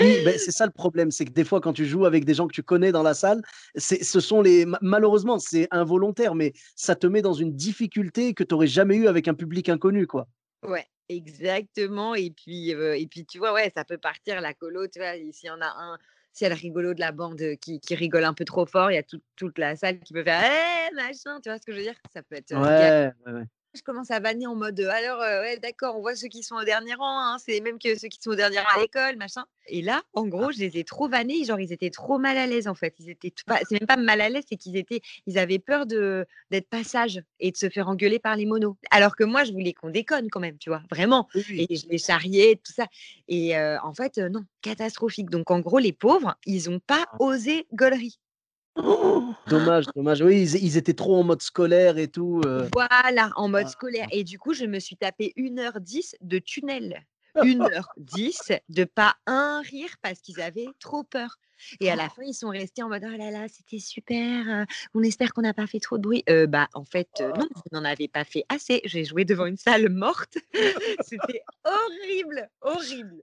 Oui, 0.00 0.24
ben, 0.24 0.36
c'est 0.38 0.50
ça 0.50 0.66
le 0.66 0.72
problème, 0.72 1.10
c'est 1.10 1.24
que 1.24 1.32
des 1.32 1.44
fois, 1.44 1.60
quand 1.60 1.72
tu 1.72 1.86
joues 1.86 2.04
avec 2.04 2.24
des 2.24 2.34
gens 2.34 2.46
que 2.46 2.52
tu 2.52 2.62
connais 2.62 2.92
dans 2.92 3.02
la 3.02 3.14
salle, 3.14 3.42
ce 3.76 4.20
sont 4.20 4.42
les. 4.42 4.66
Malheureusement, 4.80 5.38
c'est 5.38 5.68
involontaire, 5.70 6.34
mais 6.34 6.52
ça 6.74 6.96
te 6.96 7.06
met 7.06 7.22
dans 7.22 7.32
une 7.32 7.54
difficulté 7.54 8.34
que 8.34 8.42
tu 8.42 8.54
n'aurais 8.54 8.66
jamais 8.66 8.96
eu 8.96 9.06
avec 9.06 9.28
un 9.28 9.34
public 9.34 9.68
inconnu, 9.68 10.06
quoi. 10.06 10.26
Ouais, 10.66 10.86
exactement. 11.08 12.14
Et 12.14 12.30
puis, 12.30 12.70
et 12.70 13.06
puis, 13.06 13.24
tu 13.24 13.38
vois, 13.38 13.52
ouais, 13.52 13.70
ça 13.74 13.84
peut 13.84 13.98
partir 13.98 14.40
la 14.40 14.54
colo, 14.54 14.88
tu 14.88 14.98
vois, 14.98 15.12
s'il 15.32 15.48
y 15.48 15.50
en 15.50 15.60
a 15.60 15.66
un, 15.66 15.98
s'il 16.32 16.46
y 16.46 16.50
a 16.50 16.54
le 16.54 16.60
rigolo 16.60 16.94
de 16.94 17.00
la 17.00 17.12
bande 17.12 17.40
qui, 17.60 17.78
qui, 17.78 17.94
rigole 17.94 18.24
un 18.24 18.34
peu 18.34 18.44
trop 18.44 18.66
fort, 18.66 18.90
il 18.90 18.94
y 18.94 18.98
a 18.98 19.04
toute 19.36 19.58
la 19.58 19.76
salle 19.76 20.00
qui 20.00 20.12
peut 20.12 20.24
faire 20.24 20.42
«Eh, 20.42 20.94
machin, 20.94 21.40
tu 21.40 21.48
vois 21.48 21.58
ce 21.58 21.66
que 21.66 21.72
je 21.72 21.76
veux 21.78 21.84
dire? 21.84 21.94
Ça 22.12 22.22
peut 22.22 22.34
être. 22.34 22.52
Ouais, 22.52 23.12
ouais, 23.26 23.32
ouais 23.32 23.46
je 23.74 23.82
commence 23.82 24.10
à 24.10 24.20
vanner 24.20 24.46
en 24.46 24.54
mode 24.54 24.80
alors 24.80 25.18
ouais 25.18 25.58
d'accord 25.58 25.96
on 25.96 26.00
voit 26.00 26.16
ceux 26.16 26.28
qui 26.28 26.42
sont 26.42 26.56
au 26.56 26.64
dernier 26.64 26.94
rang 26.94 27.18
hein, 27.18 27.36
c'est 27.44 27.60
même 27.60 27.78
que 27.78 27.98
ceux 27.98 28.08
qui 28.08 28.18
sont 28.20 28.30
au 28.30 28.34
dernier 28.34 28.58
rang 28.60 28.78
à 28.78 28.80
l'école 28.80 29.16
machin 29.16 29.44
et 29.66 29.82
là 29.82 30.02
en 30.12 30.26
gros 30.26 30.52
je 30.52 30.58
les 30.58 30.78
ai 30.78 30.84
trop 30.84 31.08
vannés 31.08 31.44
genre 31.44 31.60
ils 31.60 31.72
étaient 31.72 31.90
trop 31.90 32.18
mal 32.18 32.36
à 32.36 32.46
l'aise 32.46 32.68
en 32.68 32.74
fait. 32.74 32.94
Ils 32.98 33.10
étaient 33.10 33.32
pas 33.46 33.60
c'est 33.68 33.80
même 33.80 33.86
pas 33.86 33.96
mal 33.96 34.20
à 34.20 34.28
l'aise 34.28 34.44
c'est 34.48 34.56
qu'ils 34.56 34.76
étaient 34.76 35.00
ils 35.26 35.38
avaient 35.38 35.58
peur 35.58 35.86
de 35.86 36.26
d'être 36.50 36.68
passage 36.68 37.22
et 37.40 37.50
de 37.50 37.56
se 37.56 37.68
faire 37.68 37.88
engueuler 37.88 38.18
par 38.18 38.36
les 38.36 38.46
monos. 38.46 38.76
Alors 38.90 39.16
que 39.16 39.24
moi 39.24 39.44
je 39.44 39.52
voulais 39.52 39.72
qu'on 39.72 39.90
déconne 39.90 40.28
quand 40.30 40.40
même 40.40 40.58
tu 40.58 40.70
vois 40.70 40.82
vraiment. 40.90 41.28
Et 41.34 41.74
je 41.74 41.88
les 41.88 41.98
charriais 41.98 42.60
tout 42.64 42.72
ça. 42.72 42.86
Et 43.28 43.58
en 43.58 43.94
fait 43.94 44.18
non 44.18 44.44
catastrophique. 44.62 45.30
Donc 45.30 45.50
en 45.50 45.60
gros 45.60 45.78
les 45.78 45.92
pauvres 45.92 46.36
ils 46.46 46.70
ont 46.70 46.80
pas 46.80 47.06
ah. 47.12 47.16
osé 47.20 47.66
gaulerie 47.72 48.18
dommage, 49.48 49.86
dommage. 49.94 50.22
Oui, 50.22 50.42
ils, 50.42 50.76
étaient 50.76 50.94
trop 50.94 51.16
en 51.16 51.24
mode 51.24 51.42
scolaire 51.42 51.98
et 51.98 52.08
tout. 52.08 52.42
Voilà, 52.72 53.30
en 53.36 53.48
mode 53.48 53.68
scolaire. 53.68 54.08
Et 54.10 54.24
du 54.24 54.38
coup, 54.38 54.54
je 54.54 54.64
me 54.64 54.78
suis 54.78 54.96
tapé 54.96 55.32
1h10 55.36 56.14
de 56.20 56.38
tunnel 56.38 57.04
1h10 57.36 58.60
de 58.68 58.84
pas 58.84 59.16
un 59.26 59.60
rire 59.62 59.94
parce 60.02 60.20
qu'ils 60.20 60.40
avaient 60.40 60.68
trop 60.78 61.02
peur. 61.02 61.38
Et 61.80 61.90
à 61.90 61.96
la 61.96 62.08
fin, 62.08 62.22
ils 62.22 62.34
sont 62.34 62.50
restés 62.50 62.82
en 62.82 62.88
mode 62.88 63.04
oh 63.06 63.16
là 63.16 63.30
là, 63.30 63.46
c'était 63.48 63.78
super. 63.78 64.66
on 64.92 65.02
espère 65.02 65.32
qu'on 65.32 65.42
n'a 65.42 65.54
pas 65.54 65.66
fait 65.66 65.80
trop 65.80 65.98
de 65.98 66.02
bruit. 66.02 66.24
bah, 66.48 66.68
en 66.74 66.84
fait, 66.84 67.08
non, 67.20 67.46
vous 67.54 67.62
n'en 67.72 67.84
avez 67.84 68.08
pas 68.08 68.24
fait 68.24 68.44
assez. 68.48 68.82
J'ai 68.84 69.04
joué 69.04 69.24
devant 69.24 69.46
une 69.46 69.56
salle 69.56 69.88
morte. 69.88 70.36
c'était 71.06 71.42
horrible, 71.64 72.50
horrible. 72.60 73.22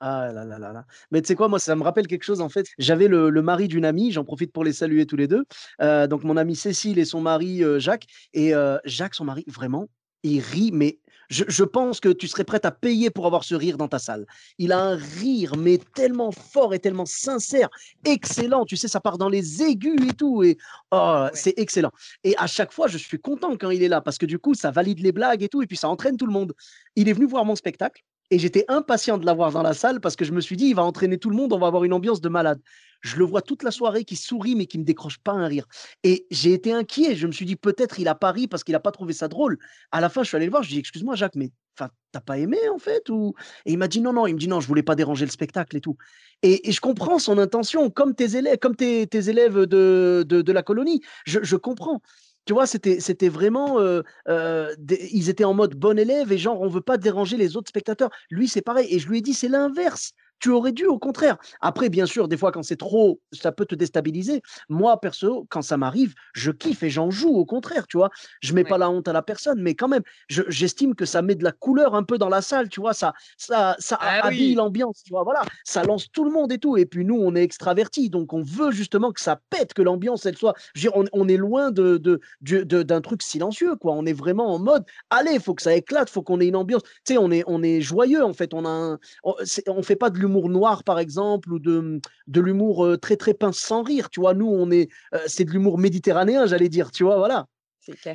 Ah 0.00 0.30
là 0.32 0.44
là 0.44 0.58
là 0.58 0.72
là. 0.72 0.84
Mais 1.10 1.20
tu 1.22 1.28
sais 1.28 1.34
quoi, 1.34 1.48
moi, 1.48 1.58
ça 1.58 1.74
me 1.74 1.82
rappelle 1.82 2.06
quelque 2.06 2.24
chose 2.24 2.40
en 2.40 2.48
fait. 2.48 2.66
J'avais 2.78 3.08
le, 3.08 3.30
mari 3.42 3.68
d'une 3.68 3.84
amie, 3.84 4.12
j'en 4.12 4.24
profite 4.24 4.52
pour 4.52 4.64
les 4.64 4.72
saluer 4.72 5.06
tous 5.06 5.16
les 5.16 5.26
deux. 5.26 5.44
donc 5.80 6.24
mon 6.24 6.36
amie 6.36 6.56
Cécile 6.56 6.98
et 6.98 7.04
son 7.04 7.20
mari 7.20 7.62
Jacques. 7.78 8.06
Et 8.32 8.52
Jacques, 8.84 9.14
son 9.14 9.24
mari, 9.24 9.44
vraiment, 9.48 9.88
il 10.22 10.40
rit, 10.40 10.70
mais 10.72 10.98
je, 11.30 11.62
pense 11.62 12.00
que 12.00 12.08
tu 12.08 12.26
serais 12.26 12.44
prête 12.44 12.64
à 12.64 12.70
payer 12.70 13.10
pour 13.10 13.26
avoir 13.26 13.44
ce 13.44 13.54
rire 13.54 13.76
dans 13.76 13.88
ta 13.88 13.98
salle. 13.98 14.26
Il 14.56 14.72
a 14.72 14.80
un 14.80 14.96
rire, 14.96 15.56
mais 15.56 15.78
tellement 15.94 16.32
fort 16.32 16.72
et 16.72 16.78
tellement 16.78 17.04
sincère, 17.04 17.68
excellent. 18.04 18.64
Tu 18.64 18.76
sais, 18.76 18.88
ça 18.88 19.00
part 19.00 19.18
dans 19.18 19.28
les 19.28 19.62
aigus 19.62 20.00
et 20.08 20.14
tout. 20.14 20.42
Et 20.42 20.56
oh, 20.90 21.26
c'est 21.34 21.58
excellent. 21.58 21.92
Et 22.24 22.34
à 22.38 22.46
chaque 22.46 22.72
fois, 22.72 22.88
je 22.88 22.96
suis 22.96 23.18
content 23.18 23.56
quand 23.58 23.70
il 23.70 23.82
est 23.82 23.88
là 23.88 24.00
parce 24.00 24.16
que 24.16 24.26
du 24.26 24.38
coup, 24.38 24.54
ça 24.54 24.70
valide 24.70 25.00
les 25.00 25.12
blagues 25.12 25.42
et 25.42 25.48
tout, 25.48 25.62
et 25.62 25.66
puis 25.66 25.76
ça 25.76 25.88
entraîne 25.88 26.16
tout 26.16 26.26
le 26.26 26.32
monde. 26.32 26.54
Il 26.96 27.08
est 27.08 27.12
venu 27.12 27.26
voir 27.26 27.44
mon 27.44 27.56
spectacle. 27.56 28.02
Et 28.30 28.38
j'étais 28.38 28.64
impatient 28.68 29.18
de 29.18 29.24
l'avoir 29.24 29.52
dans 29.52 29.62
la 29.62 29.72
salle 29.72 30.00
parce 30.00 30.16
que 30.16 30.24
je 30.24 30.32
me 30.32 30.40
suis 30.40 30.56
dit, 30.56 30.66
il 30.66 30.74
va 30.74 30.84
entraîner 30.84 31.18
tout 31.18 31.30
le 31.30 31.36
monde, 31.36 31.52
on 31.52 31.58
va 31.58 31.66
avoir 31.66 31.84
une 31.84 31.92
ambiance 31.92 32.20
de 32.20 32.28
malade. 32.28 32.60
Je 33.00 33.16
le 33.16 33.24
vois 33.24 33.42
toute 33.42 33.62
la 33.62 33.70
soirée 33.70 34.04
qui 34.04 34.16
sourit, 34.16 34.56
mais 34.56 34.66
qui 34.66 34.78
me 34.78 34.84
décroche 34.84 35.18
pas 35.18 35.32
un 35.32 35.46
rire. 35.46 35.66
Et 36.02 36.26
j'ai 36.30 36.52
été 36.52 36.72
inquiet. 36.72 37.14
Je 37.14 37.26
me 37.26 37.32
suis 37.32 37.46
dit, 37.46 37.56
peut-être 37.56 38.00
il 38.00 38.08
a 38.08 38.14
pas 38.14 38.32
ri 38.32 38.48
parce 38.48 38.64
qu'il 38.64 38.72
n'a 38.72 38.80
pas 38.80 38.90
trouvé 38.90 39.12
ça 39.12 39.28
drôle. 39.28 39.58
À 39.92 40.00
la 40.00 40.08
fin, 40.08 40.22
je 40.22 40.28
suis 40.28 40.36
allé 40.36 40.46
le 40.46 40.50
voir. 40.50 40.62
Je 40.62 40.70
dis, 40.70 40.78
excuse-moi, 40.78 41.14
Jacques, 41.14 41.36
mais 41.36 41.50
t'as 41.76 42.20
pas 42.20 42.38
aimé 42.38 42.58
en 42.74 42.78
fait 42.78 43.08
ou... 43.08 43.34
Et 43.64 43.72
il 43.72 43.78
m'a 43.78 43.86
dit, 43.86 44.00
non, 44.00 44.12
non. 44.12 44.26
Il 44.26 44.34
me 44.34 44.38
dit, 44.38 44.48
non, 44.48 44.60
je 44.60 44.66
voulais 44.66 44.82
pas 44.82 44.96
déranger 44.96 45.24
le 45.24 45.30
spectacle 45.30 45.76
et 45.76 45.80
tout. 45.80 45.96
Et, 46.42 46.70
je 46.70 46.80
comprends 46.80 47.18
son 47.18 47.38
intention, 47.38 47.88
comme 47.88 48.14
tes 48.14 48.36
élèves, 48.36 48.58
comme 48.58 48.74
tes, 48.74 49.06
élèves 49.12 49.60
de, 49.60 50.24
de, 50.26 50.52
la 50.52 50.62
colonie. 50.62 51.00
Je 51.24 51.56
comprends 51.56 52.02
tu 52.48 52.54
vois, 52.54 52.66
c'était, 52.66 53.28
vraiment. 53.28 53.78
Euh, 53.78 54.00
euh, 54.26 54.74
ils 55.12 55.28
étaient 55.28 55.44
en 55.44 55.52
mode 55.52 55.74
bon 55.74 55.98
élève 55.98 56.32
et 56.32 56.38
genre, 56.38 56.62
on 56.62 56.68
veut 56.68 56.80
pas 56.80 56.96
déranger 56.96 57.36
les 57.36 57.58
autres 57.58 57.68
spectateurs. 57.68 58.08
Lui, 58.30 58.48
c'est 58.48 58.62
pareil. 58.62 58.88
Et 58.90 58.98
je 58.98 59.06
lui 59.06 59.18
ai 59.18 59.20
dit, 59.20 59.34
c'est 59.34 59.48
l'inverse. 59.48 60.12
Tu 60.40 60.50
aurais 60.50 60.72
dû, 60.72 60.86
au 60.86 60.98
contraire. 60.98 61.36
Après, 61.60 61.88
bien 61.88 62.06
sûr, 62.06 62.28
des 62.28 62.36
fois, 62.36 62.52
quand 62.52 62.62
c'est 62.62 62.76
trop, 62.76 63.20
ça 63.32 63.52
peut 63.52 63.66
te 63.66 63.74
déstabiliser. 63.74 64.42
Moi, 64.68 65.00
perso, 65.00 65.46
quand 65.50 65.62
ça 65.62 65.76
m'arrive, 65.76 66.14
je 66.32 66.50
kiffe 66.50 66.82
et 66.82 66.90
j'en 66.90 67.10
joue, 67.10 67.30
au 67.30 67.44
contraire, 67.44 67.86
tu 67.86 67.96
vois. 67.96 68.10
Je 68.40 68.52
mets 68.54 68.64
pas 68.64 68.78
la 68.78 68.90
honte 68.90 69.08
à 69.08 69.12
la 69.12 69.22
personne, 69.22 69.60
mais 69.60 69.74
quand 69.74 69.88
même, 69.88 70.02
j'estime 70.28 70.94
que 70.94 71.04
ça 71.04 71.22
met 71.22 71.34
de 71.34 71.44
la 71.44 71.52
couleur 71.52 71.94
un 71.94 72.02
peu 72.02 72.18
dans 72.18 72.28
la 72.28 72.42
salle, 72.42 72.68
tu 72.68 72.80
vois. 72.80 72.94
Ça, 72.94 73.12
ça, 73.36 73.76
ça 73.78 73.98
ah 74.00 74.26
habille 74.26 74.54
l'ambiance, 74.54 75.02
tu 75.04 75.10
vois. 75.10 75.24
Voilà, 75.24 75.42
ça 75.64 75.82
lance 75.82 76.10
tout 76.12 76.24
le 76.24 76.30
monde 76.30 76.52
et 76.52 76.58
tout. 76.58 76.76
Et 76.76 76.86
puis, 76.86 77.04
nous, 77.04 77.16
on 77.16 77.34
est 77.34 77.42
extravertis, 77.42 78.10
donc 78.10 78.32
on 78.32 78.42
veut 78.42 78.70
justement 78.70 79.12
que 79.12 79.20
ça 79.20 79.40
pète, 79.50 79.74
que 79.74 79.82
l'ambiance, 79.82 80.26
elle 80.26 80.36
soit. 80.36 80.54
Je 80.74 80.86
veux 80.86 80.92
dire, 80.92 81.10
on, 81.12 81.28
est 81.28 81.36
loin 81.36 81.70
de, 81.70 81.96
de, 81.96 82.82
d'un 82.82 83.00
truc 83.00 83.22
silencieux, 83.22 83.76
quoi. 83.76 83.92
On 83.94 84.06
est 84.06 84.12
vraiment 84.12 84.54
en 84.54 84.58
mode, 84.58 84.84
allez, 85.10 85.38
faut 85.40 85.54
que 85.54 85.62
ça 85.62 85.74
éclate, 85.74 86.10
faut 86.10 86.22
qu'on 86.22 86.40
ait 86.40 86.46
une 86.46 86.56
ambiance. 86.56 86.82
Tu 87.04 87.14
sais, 87.14 87.18
on 87.18 87.30
est, 87.30 87.42
on 87.46 87.62
est 87.62 87.80
joyeux, 87.80 88.24
en 88.24 88.32
fait. 88.32 88.54
On 88.54 88.64
a 88.64 88.98
on, 89.24 89.34
on 89.66 89.82
fait 89.82 89.96
pas 89.96 90.10
de 90.10 90.18
l'humour 90.28 90.48
noir, 90.50 90.84
par 90.84 90.98
exemple, 90.98 91.52
ou 91.52 91.58
de, 91.58 92.00
de 92.26 92.40
l'humour 92.40 92.84
euh, 92.84 92.96
très, 92.98 93.16
très 93.16 93.34
pince 93.34 93.58
sans 93.58 93.82
rire. 93.82 94.10
Tu 94.10 94.20
vois, 94.20 94.34
nous, 94.34 94.46
on 94.46 94.70
est, 94.70 94.88
euh, 95.14 95.18
c'est 95.26 95.44
de 95.44 95.50
l'humour 95.50 95.78
méditerranéen, 95.78 96.46
j'allais 96.46 96.68
dire, 96.68 96.90
tu 96.90 97.02
vois, 97.02 97.16
voilà. 97.16 97.46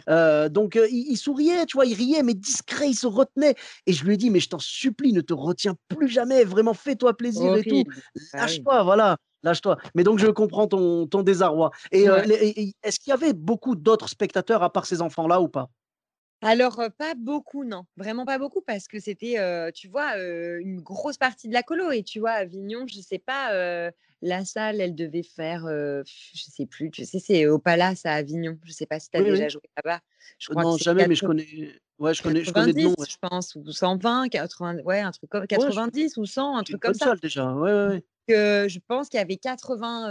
Euh, 0.08 0.50
donc 0.50 0.79
il, 0.91 1.17
souriait, 1.17 1.65
tu 1.65 1.77
vois, 1.77 1.88
il 1.88 1.96
riait, 1.96 2.22
mais 2.22 2.36
discret, 2.36 2.89
il 2.89 2.93
se 2.96 3.08
retenait. 3.08 3.55
Et 3.88 3.93
je 3.93 4.05
lui 4.05 4.13
ai 4.13 4.17
dit, 4.17 4.29
mais 4.29 4.39
je 4.39 4.50
t'en 4.50 4.60
supplie, 4.60 5.13
ne 5.13 5.22
te 5.22 5.34
retiens 5.34 5.75
plus 5.88 6.08
jamais, 6.08 6.43
vraiment 6.43 6.75
fais-toi 6.75 7.17
plaisir 7.17 7.55
et 7.55 7.63
tout. 7.63 7.84
Ah 8.34 8.41
Lâche-toi, 8.41 8.84
voilà. 8.84 9.17
Lâche-toi. 9.41 9.77
Mais 9.96 10.03
donc, 10.03 10.20
je 10.20 10.27
comprends 10.27 10.67
ton, 10.67 11.08
ton 11.08 11.24
désarroi. 11.24 11.72
Et, 11.91 12.05
et 12.05 12.75
est-ce 12.84 13.00
qu'il 13.00 13.10
y 13.10 13.13
avait 13.13 13.34
beaucoup 13.34 13.75
d'autres 13.75 14.10
spectateurs 14.10 14.62
à 14.62 14.72
part 14.72 14.86
ces 14.86 15.01
enfants-là 15.01 15.41
ou 15.41 15.48
pas? 15.48 15.70
Alors, 16.44 16.82
pas 16.98 17.16
beaucoup, 17.16 17.64
non. 17.64 17.86
Vraiment 17.98 18.26
pas 18.26 18.38
beaucoup 18.38 18.62
parce 18.62 18.88
que 18.88 19.00
c'était, 19.00 19.38
tu 19.74 19.88
vois, 19.88 20.18
une 20.18 20.82
grosse 20.82 21.18
partie 21.18 21.48
de 21.48 21.54
la 21.54 21.64
colo 21.64 21.92
et 21.92 22.04
tu 22.04 22.20
vois, 22.20 22.32
Avignon, 22.32 22.86
je 22.88 23.00
sais 23.00 23.20
pas, 23.20 23.92
la 24.22 24.46
salle, 24.46 24.80
elle 24.80 24.96
devait 24.96 25.24
faire, 25.24 25.66
je 25.68 26.04
sais 26.34 26.66
plus, 26.66 26.92
tu 26.92 27.06
sais, 27.06 27.20
c'est 27.20 27.48
au 27.48 27.60
Palace 27.60 28.06
à 28.06 28.14
Avignon. 28.14 28.58
Je 28.64 28.72
sais 28.72 28.86
pas 28.86 29.00
si 29.00 29.10
tu 29.10 29.18
as 29.18 29.24
déjà 29.24 29.50
joué 29.50 29.62
là-bas. 29.78 30.00
Je 30.40 30.50
crois 30.50 30.64
non, 30.64 30.78
jamais, 30.78 31.08
mais 31.08 31.16
je 31.16 31.26
connais 31.26 31.46
ouais, 32.00 32.14
je 32.14 32.24
connais 32.24 32.44
je 32.44 32.52
connais 32.52 32.74
de 32.74 32.80
nom, 32.80 32.96
je 33.08 33.18
pense 33.22 33.56
ou 33.56 33.70
120, 33.70 34.30
80 34.30 34.78
ouais, 34.84 35.00
un 35.00 35.12
truc 35.12 35.30
comme 35.30 35.46
90 35.46 36.18
ou 36.18 36.26
100, 36.26 36.58
un 36.58 36.64
truc 36.64 36.82
comme 36.82 36.94
ça. 36.94 37.06
salle 37.06 37.20
déjà, 37.20 37.54
ouais, 37.54 37.72
ouais, 37.72 37.88
ouais. 38.30 38.70
je 38.70 38.80
pense 38.88 39.10
qu'il 39.10 39.20
y 39.20 39.22
avait 39.22 39.38
80, 39.38 40.10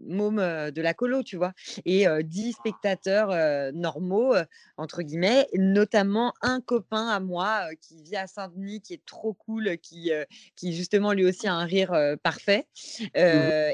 môme 0.00 0.36
de 0.70 0.82
la 0.82 0.94
colo, 0.94 1.22
tu 1.22 1.36
vois, 1.36 1.52
et 1.84 2.06
10 2.22 2.52
spectateurs 2.52 3.72
normaux, 3.72 4.34
entre 4.76 5.02
guillemets, 5.02 5.46
notamment 5.54 6.34
un 6.42 6.60
copain 6.60 7.08
à 7.08 7.20
moi 7.20 7.68
qui 7.80 8.02
vit 8.02 8.16
à 8.16 8.26
Saint-Denis, 8.26 8.80
qui 8.80 8.94
est 8.94 9.04
trop 9.06 9.32
cool, 9.32 9.78
qui, 9.78 10.10
qui 10.56 10.72
justement 10.72 11.12
lui 11.12 11.24
aussi 11.24 11.46
a 11.46 11.54
un 11.54 11.64
rire 11.64 11.94
parfait, 12.22 12.66
mmh 13.14 13.18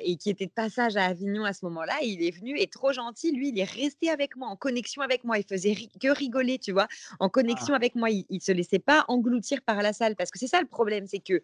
et 0.03 0.17
qui 0.17 0.31
était 0.31 0.47
de 0.47 0.51
passage 0.51 0.97
à 0.97 1.05
Avignon 1.05 1.45
à 1.45 1.53
ce 1.53 1.65
moment-là. 1.67 1.95
Il 2.03 2.23
est 2.23 2.31
venu 2.31 2.59
et 2.59 2.67
trop 2.67 2.93
gentil, 2.93 3.33
lui, 3.33 3.51
il 3.51 3.59
est 3.59 3.71
resté 3.71 4.11
avec 4.11 4.37
moi, 4.37 4.49
en 4.49 4.57
connexion 4.57 5.03
avec 5.03 5.25
moi. 5.25 5.39
Il 5.39 5.45
faisait 5.45 5.77
que 6.01 6.09
rigoler, 6.09 6.59
tu 6.59 6.73
vois, 6.73 6.89
en 7.19 7.27
ah. 7.27 7.31
connexion 7.31 7.75
avec 7.75 7.95
moi. 7.95 8.11
Il, 8.11 8.25
ne 8.31 8.39
se 8.39 8.53
laissait 8.53 8.79
pas 8.79 9.05
engloutir 9.09 9.63
par 9.63 9.83
la 9.83 9.93
salle, 9.93 10.17
parce 10.17 10.31
que 10.31 10.39
c'est 10.39 10.47
ça 10.47 10.61
le 10.61 10.67
problème, 10.67 11.07
c'est 11.07 11.19
que 11.19 11.43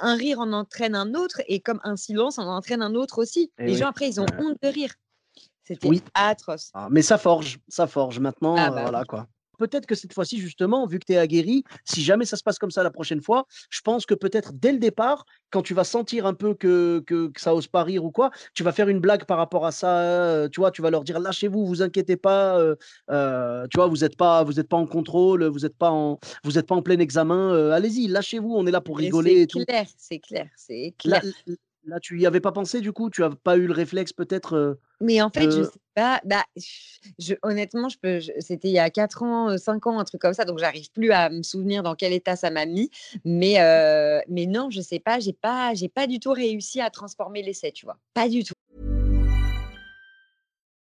un 0.00 0.16
rire 0.16 0.40
en 0.40 0.52
entraîne 0.52 0.94
un 0.94 1.14
autre, 1.14 1.40
et 1.48 1.60
comme 1.60 1.80
un 1.84 1.96
silence 1.96 2.38
en 2.38 2.46
entraîne 2.46 2.82
un 2.82 2.94
autre 2.94 3.20
aussi. 3.20 3.50
Les 3.58 3.76
gens 3.76 3.88
après 3.88 4.06
ils 4.14 4.20
ont 4.20 4.26
honte 4.38 4.56
de 4.62 4.68
rire. 4.68 4.92
C'était 5.62 5.88
atroce. 6.14 6.70
Ah, 6.74 6.88
mais 6.90 7.02
ça 7.02 7.16
forge, 7.16 7.58
ça 7.68 7.86
forge 7.86 8.18
maintenant, 8.18 8.54
ah, 8.56 8.70
bah 8.70 8.82
voilà 8.82 9.04
quoi. 9.04 9.26
Peut-être 9.58 9.86
que 9.86 9.94
cette 9.94 10.12
fois-ci, 10.12 10.38
justement, 10.38 10.86
vu 10.86 10.98
que 10.98 11.04
tu 11.06 11.12
es 11.12 11.16
aguerri, 11.16 11.64
si 11.84 12.02
jamais 12.02 12.24
ça 12.24 12.36
se 12.36 12.42
passe 12.42 12.58
comme 12.58 12.70
ça 12.70 12.82
la 12.82 12.90
prochaine 12.90 13.20
fois, 13.20 13.46
je 13.70 13.80
pense 13.82 14.04
que 14.04 14.14
peut-être 14.14 14.52
dès 14.52 14.72
le 14.72 14.78
départ, 14.78 15.24
quand 15.50 15.62
tu 15.62 15.74
vas 15.74 15.84
sentir 15.84 16.26
un 16.26 16.34
peu 16.34 16.54
que, 16.54 17.02
que, 17.06 17.30
ça 17.36 17.54
ose 17.54 17.68
pas 17.68 17.84
rire 17.84 18.04
ou 18.04 18.10
quoi, 18.10 18.30
tu 18.52 18.64
vas 18.64 18.72
faire 18.72 18.88
une 18.88 18.98
blague 18.98 19.24
par 19.24 19.38
rapport 19.38 19.64
à 19.64 19.72
ça. 19.72 20.00
Euh, 20.00 20.48
tu 20.48 20.60
vois, 20.60 20.70
tu 20.70 20.82
vas 20.82 20.90
leur 20.90 21.04
dire 21.04 21.20
lâchez-vous, 21.20 21.66
vous 21.66 21.82
inquiétez 21.82 22.16
pas. 22.16 22.58
Euh, 22.58 22.74
euh, 23.10 23.66
tu 23.70 23.78
vois, 23.78 23.86
vous 23.86 23.98
n'êtes 23.98 24.16
pas, 24.16 24.42
vous 24.42 24.58
êtes 24.58 24.68
pas 24.68 24.76
en 24.76 24.86
contrôle, 24.86 25.44
vous 25.44 25.60
n'êtes 25.60 25.76
pas 25.76 25.90
en, 25.90 26.18
vous 26.42 26.58
êtes 26.58 26.66
pas 26.66 26.74
en 26.74 26.82
plein 26.82 26.98
examen. 26.98 27.70
Allez-y, 27.70 28.08
lâchez-vous, 28.08 28.52
on 28.52 28.66
est 28.66 28.72
là 28.72 28.80
pour 28.80 28.98
rigoler 28.98 29.42
et, 29.42 29.46
tout. 29.46 29.62
C'est 29.96 30.18
clair, 30.18 30.48
c'est 30.56 30.94
clair. 30.98 31.22
Là, 31.86 32.00
tu 32.00 32.18
y 32.18 32.26
avais 32.26 32.40
pas 32.40 32.52
pensé 32.52 32.80
du 32.80 32.92
coup? 32.92 33.10
Tu 33.10 33.20
n'as 33.20 33.30
pas 33.30 33.56
eu 33.56 33.66
le 33.66 33.72
réflexe 33.72 34.12
peut-être 34.12 34.78
Mais 35.00 35.20
en 35.20 35.30
fait, 35.30 35.50
je 35.50 35.62
sais 35.64 35.80
pas. 35.94 36.20
Bah, 36.24 36.44
je, 37.18 37.34
honnêtement, 37.42 37.88
je 37.88 37.98
peux. 37.98 38.20
C'était 38.40 38.68
il 38.68 38.74
y 38.74 38.78
a 38.78 38.88
4 38.90 39.22
ans, 39.22 39.56
5 39.58 39.86
ans, 39.86 39.98
un 39.98 40.04
truc 40.04 40.20
comme 40.20 40.34
ça, 40.34 40.44
donc 40.44 40.58
j'arrive 40.58 40.90
plus 40.92 41.12
à 41.12 41.28
me 41.28 41.42
souvenir 41.42 41.82
dans 41.82 41.94
quel 41.94 42.12
état 42.12 42.36
ça 42.36 42.50
m'a 42.50 42.66
mis. 42.66 42.90
Mais, 43.24 43.54
mais 44.28 44.46
non, 44.46 44.70
je 44.70 44.80
sais 44.80 45.00
pas. 45.00 45.20
J'ai 45.20 45.34
pas, 45.34 45.74
j'ai 45.74 45.88
pas 45.88 46.06
du 46.06 46.20
tout 46.20 46.32
réussi 46.32 46.80
à 46.80 46.90
transformer 46.90 47.42
l'essai, 47.42 47.72
tu 47.72 47.84
vois. 47.84 47.98
Pas 48.14 48.28
du 48.28 48.44
tout. 48.44 48.53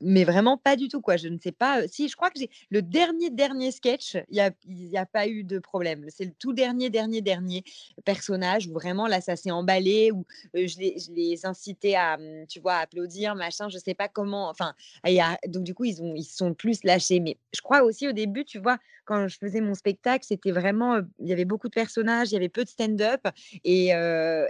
Mais 0.00 0.24
vraiment 0.24 0.56
pas 0.56 0.76
du 0.76 0.88
tout 0.88 1.00
quoi. 1.00 1.16
Je 1.16 1.28
ne 1.28 1.38
sais 1.38 1.52
pas. 1.52 1.86
Si 1.88 2.08
je 2.08 2.16
crois 2.16 2.30
que 2.30 2.38
j'ai 2.38 2.50
le 2.70 2.82
dernier 2.82 3.30
dernier 3.30 3.70
sketch, 3.70 4.16
il 4.30 4.36
y 4.36 4.40
a, 4.40 5.00
a 5.00 5.06
pas 5.06 5.26
eu 5.28 5.44
de 5.44 5.58
problème. 5.58 6.04
C'est 6.08 6.24
le 6.24 6.32
tout 6.32 6.52
dernier 6.52 6.90
dernier 6.90 7.20
dernier 7.20 7.64
personnage 8.04 8.66
où 8.66 8.72
vraiment 8.72 9.06
là 9.06 9.20
ça 9.20 9.36
s'est 9.36 9.50
emballé 9.50 10.10
où 10.12 10.24
je, 10.54 10.78
les, 10.78 10.98
je 10.98 11.12
les 11.12 11.46
incitais 11.46 11.94
à 11.94 12.16
mmh, 12.16 12.46
tu 12.48 12.60
vois 12.60 12.76
applaudir 12.76 13.34
machin. 13.34 13.68
Je 13.68 13.78
sais 13.78 13.94
pas 13.94 14.08
comment. 14.08 14.48
Enfin, 14.48 14.74
y 15.06 15.20
a, 15.20 15.38
donc 15.48 15.64
du 15.64 15.74
coup 15.74 15.84
ils 15.84 16.02
ont 16.02 16.14
ils 16.14 16.24
sont 16.24 16.54
plus 16.54 16.82
lâchés. 16.84 17.20
Mais 17.20 17.38
je 17.54 17.60
crois 17.60 17.82
aussi 17.82 18.08
au 18.08 18.12
début 18.12 18.44
tu 18.44 18.58
vois 18.58 18.78
quand 19.04 19.28
je 19.28 19.38
faisais 19.38 19.60
mon 19.60 19.74
spectacle 19.74 20.24
c'était 20.26 20.50
vraiment 20.50 21.00
il 21.20 21.28
y 21.28 21.32
avait 21.32 21.44
beaucoup 21.44 21.68
de 21.68 21.74
personnages, 21.74 22.30
il 22.30 22.34
y 22.34 22.36
avait 22.36 22.48
peu 22.48 22.64
de 22.64 22.68
stand-up 22.68 23.20
et, 23.64 23.90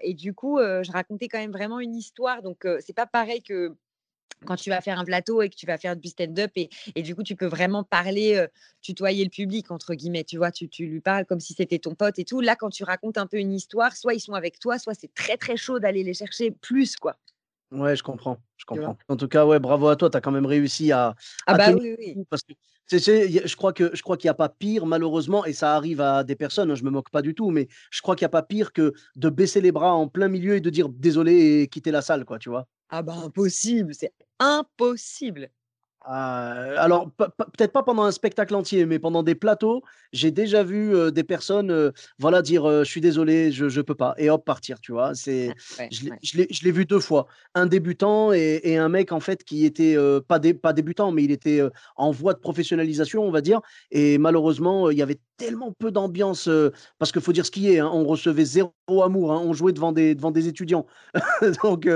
et 0.02 0.14
du 0.14 0.34
coup 0.34 0.58
je 0.58 0.90
racontais 0.90 1.28
quand 1.28 1.38
même 1.38 1.52
vraiment 1.52 1.80
une 1.80 1.94
histoire. 1.94 2.42
Donc 2.42 2.66
c'est 2.80 2.94
pas 2.94 3.06
pareil 3.06 3.42
que 3.42 3.75
quand 4.44 4.56
tu 4.56 4.70
vas 4.70 4.80
faire 4.80 4.98
un 4.98 5.04
plateau 5.04 5.42
et 5.42 5.48
que 5.48 5.56
tu 5.56 5.66
vas 5.66 5.78
faire 5.78 5.96
du 5.96 6.08
stand-up 6.08 6.50
et, 6.56 6.68
et 6.94 7.02
du 7.02 7.14
coup 7.14 7.22
tu 7.22 7.36
peux 7.36 7.46
vraiment 7.46 7.84
parler, 7.84 8.36
euh, 8.36 8.46
tutoyer 8.82 9.24
le 9.24 9.30
public 9.30 9.70
entre 9.70 9.94
guillemets, 9.94 10.24
tu 10.24 10.36
vois, 10.36 10.50
tu, 10.52 10.68
tu 10.68 10.86
lui 10.86 11.00
parles 11.00 11.24
comme 11.26 11.40
si 11.40 11.54
c'était 11.54 11.78
ton 11.78 11.94
pote 11.94 12.18
et 12.18 12.24
tout. 12.24 12.40
Là, 12.40 12.56
quand 12.56 12.70
tu 12.70 12.84
racontes 12.84 13.18
un 13.18 13.26
peu 13.26 13.38
une 13.38 13.52
histoire, 13.52 13.96
soit 13.96 14.14
ils 14.14 14.20
sont 14.20 14.34
avec 14.34 14.58
toi, 14.58 14.78
soit 14.78 14.94
c'est 14.94 15.12
très 15.14 15.36
très 15.36 15.56
chaud 15.56 15.78
d'aller 15.78 16.02
les 16.04 16.14
chercher 16.14 16.50
plus 16.50 16.96
quoi. 16.96 17.16
Ouais, 17.72 17.96
je 17.96 18.02
comprends, 18.02 18.38
je 18.56 18.64
comprends. 18.64 18.96
En 19.08 19.16
tout 19.16 19.26
cas, 19.26 19.44
ouais, 19.44 19.58
bravo 19.58 19.88
à 19.88 19.96
toi, 19.96 20.08
tu 20.08 20.16
as 20.16 20.20
quand 20.20 20.30
même 20.30 20.46
réussi 20.46 20.92
à, 20.92 21.14
Ah 21.46 21.54
à 21.54 21.58
bah 21.58 21.72
oui, 21.72 21.96
oui. 21.98 22.16
parce 22.30 22.42
que 22.42 22.52
je 22.88 23.56
crois 23.56 23.72
que 23.72 23.90
je 23.94 24.02
crois 24.02 24.16
qu'il 24.16 24.28
n'y 24.28 24.30
a 24.30 24.34
pas 24.34 24.48
pire, 24.48 24.86
malheureusement, 24.86 25.44
et 25.44 25.52
ça 25.52 25.74
arrive 25.74 26.00
à 26.00 26.22
des 26.22 26.36
personnes, 26.36 26.70
hein, 26.70 26.76
je 26.76 26.84
me 26.84 26.90
moque 26.90 27.10
pas 27.10 27.22
du 27.22 27.34
tout, 27.34 27.50
mais 27.50 27.66
je 27.90 28.00
crois 28.02 28.14
qu'il 28.14 28.22
n'y 28.24 28.26
a 28.26 28.30
pas 28.30 28.42
pire 28.44 28.72
que 28.72 28.92
de 29.16 29.28
baisser 29.30 29.60
les 29.60 29.72
bras 29.72 29.92
en 29.94 30.06
plein 30.06 30.28
milieu 30.28 30.54
et 30.54 30.60
de 30.60 30.70
dire 30.70 30.88
désolé 30.88 31.62
et 31.62 31.68
quitter 31.68 31.90
la 31.90 32.02
salle, 32.02 32.24
quoi, 32.24 32.38
tu 32.38 32.50
vois? 32.50 32.68
Ah 32.88 33.02
bah 33.02 33.14
impossible, 33.24 33.94
c'est 33.94 34.12
impossible. 34.38 35.50
Ah, 36.08 36.74
alors, 36.78 37.10
pe- 37.10 37.24
pe- 37.36 37.50
peut-être 37.56 37.72
pas 37.72 37.82
pendant 37.82 38.04
un 38.04 38.12
spectacle 38.12 38.54
entier, 38.54 38.86
mais 38.86 39.00
pendant 39.00 39.24
des 39.24 39.34
plateaux, 39.34 39.82
j'ai 40.12 40.30
déjà 40.30 40.62
vu 40.62 40.94
euh, 40.94 41.10
des 41.10 41.24
personnes, 41.24 41.72
euh, 41.72 41.90
voilà, 42.20 42.42
dire 42.42 42.84
je 42.84 42.88
suis 42.88 43.00
désolé, 43.00 43.50
je, 43.50 43.68
je 43.68 43.80
peux 43.80 43.96
pas, 43.96 44.14
et 44.16 44.30
hop, 44.30 44.44
partir, 44.44 44.78
tu 44.80 44.92
vois? 44.92 45.16
C'est, 45.16 45.48
Ah, 45.78 45.82
ouais, 45.82 45.88
je 45.92 46.04
l'ai 46.04 46.70
ouais. 46.70 46.70
vu 46.70 46.84
deux 46.84 47.00
fois. 47.00 47.26
Un 47.56 47.66
débutant 47.66 48.32
et, 48.32 48.60
et 48.62 48.76
un 48.76 48.88
mec, 48.88 49.10
en 49.10 49.18
fait, 49.18 49.42
qui 49.42 49.64
était 49.64 49.96
pas, 50.28 50.38
dé- 50.38 50.54
pas 50.54 50.72
débutant, 50.72 51.10
mais 51.10 51.24
il 51.24 51.32
était 51.32 51.60
en 51.96 52.12
voie 52.12 52.34
de 52.34 52.38
professionnalisation, 52.38 53.24
on 53.24 53.32
va 53.32 53.40
dire. 53.40 53.60
Et 53.90 54.16
malheureusement, 54.18 54.90
il 54.90 54.98
y 54.98 55.02
avait 55.02 55.18
tellement 55.38 55.72
peu 55.72 55.90
d'ambiance, 55.90 56.48
parce 56.98 57.10
qu'il 57.10 57.20
faut 57.20 57.32
dire 57.32 57.44
ce 57.46 57.50
qui 57.50 57.72
est, 57.72 57.80
hein, 57.80 57.90
on 57.92 58.04
recevait 58.04 58.44
zéro 58.44 58.72
amour, 59.02 59.32
hein, 59.32 59.42
on 59.44 59.52
jouait 59.54 59.72
devant 59.72 59.90
des, 59.90 60.14
devant 60.14 60.30
des 60.30 60.46
étudiants. 60.46 60.86
Donc, 61.64 61.88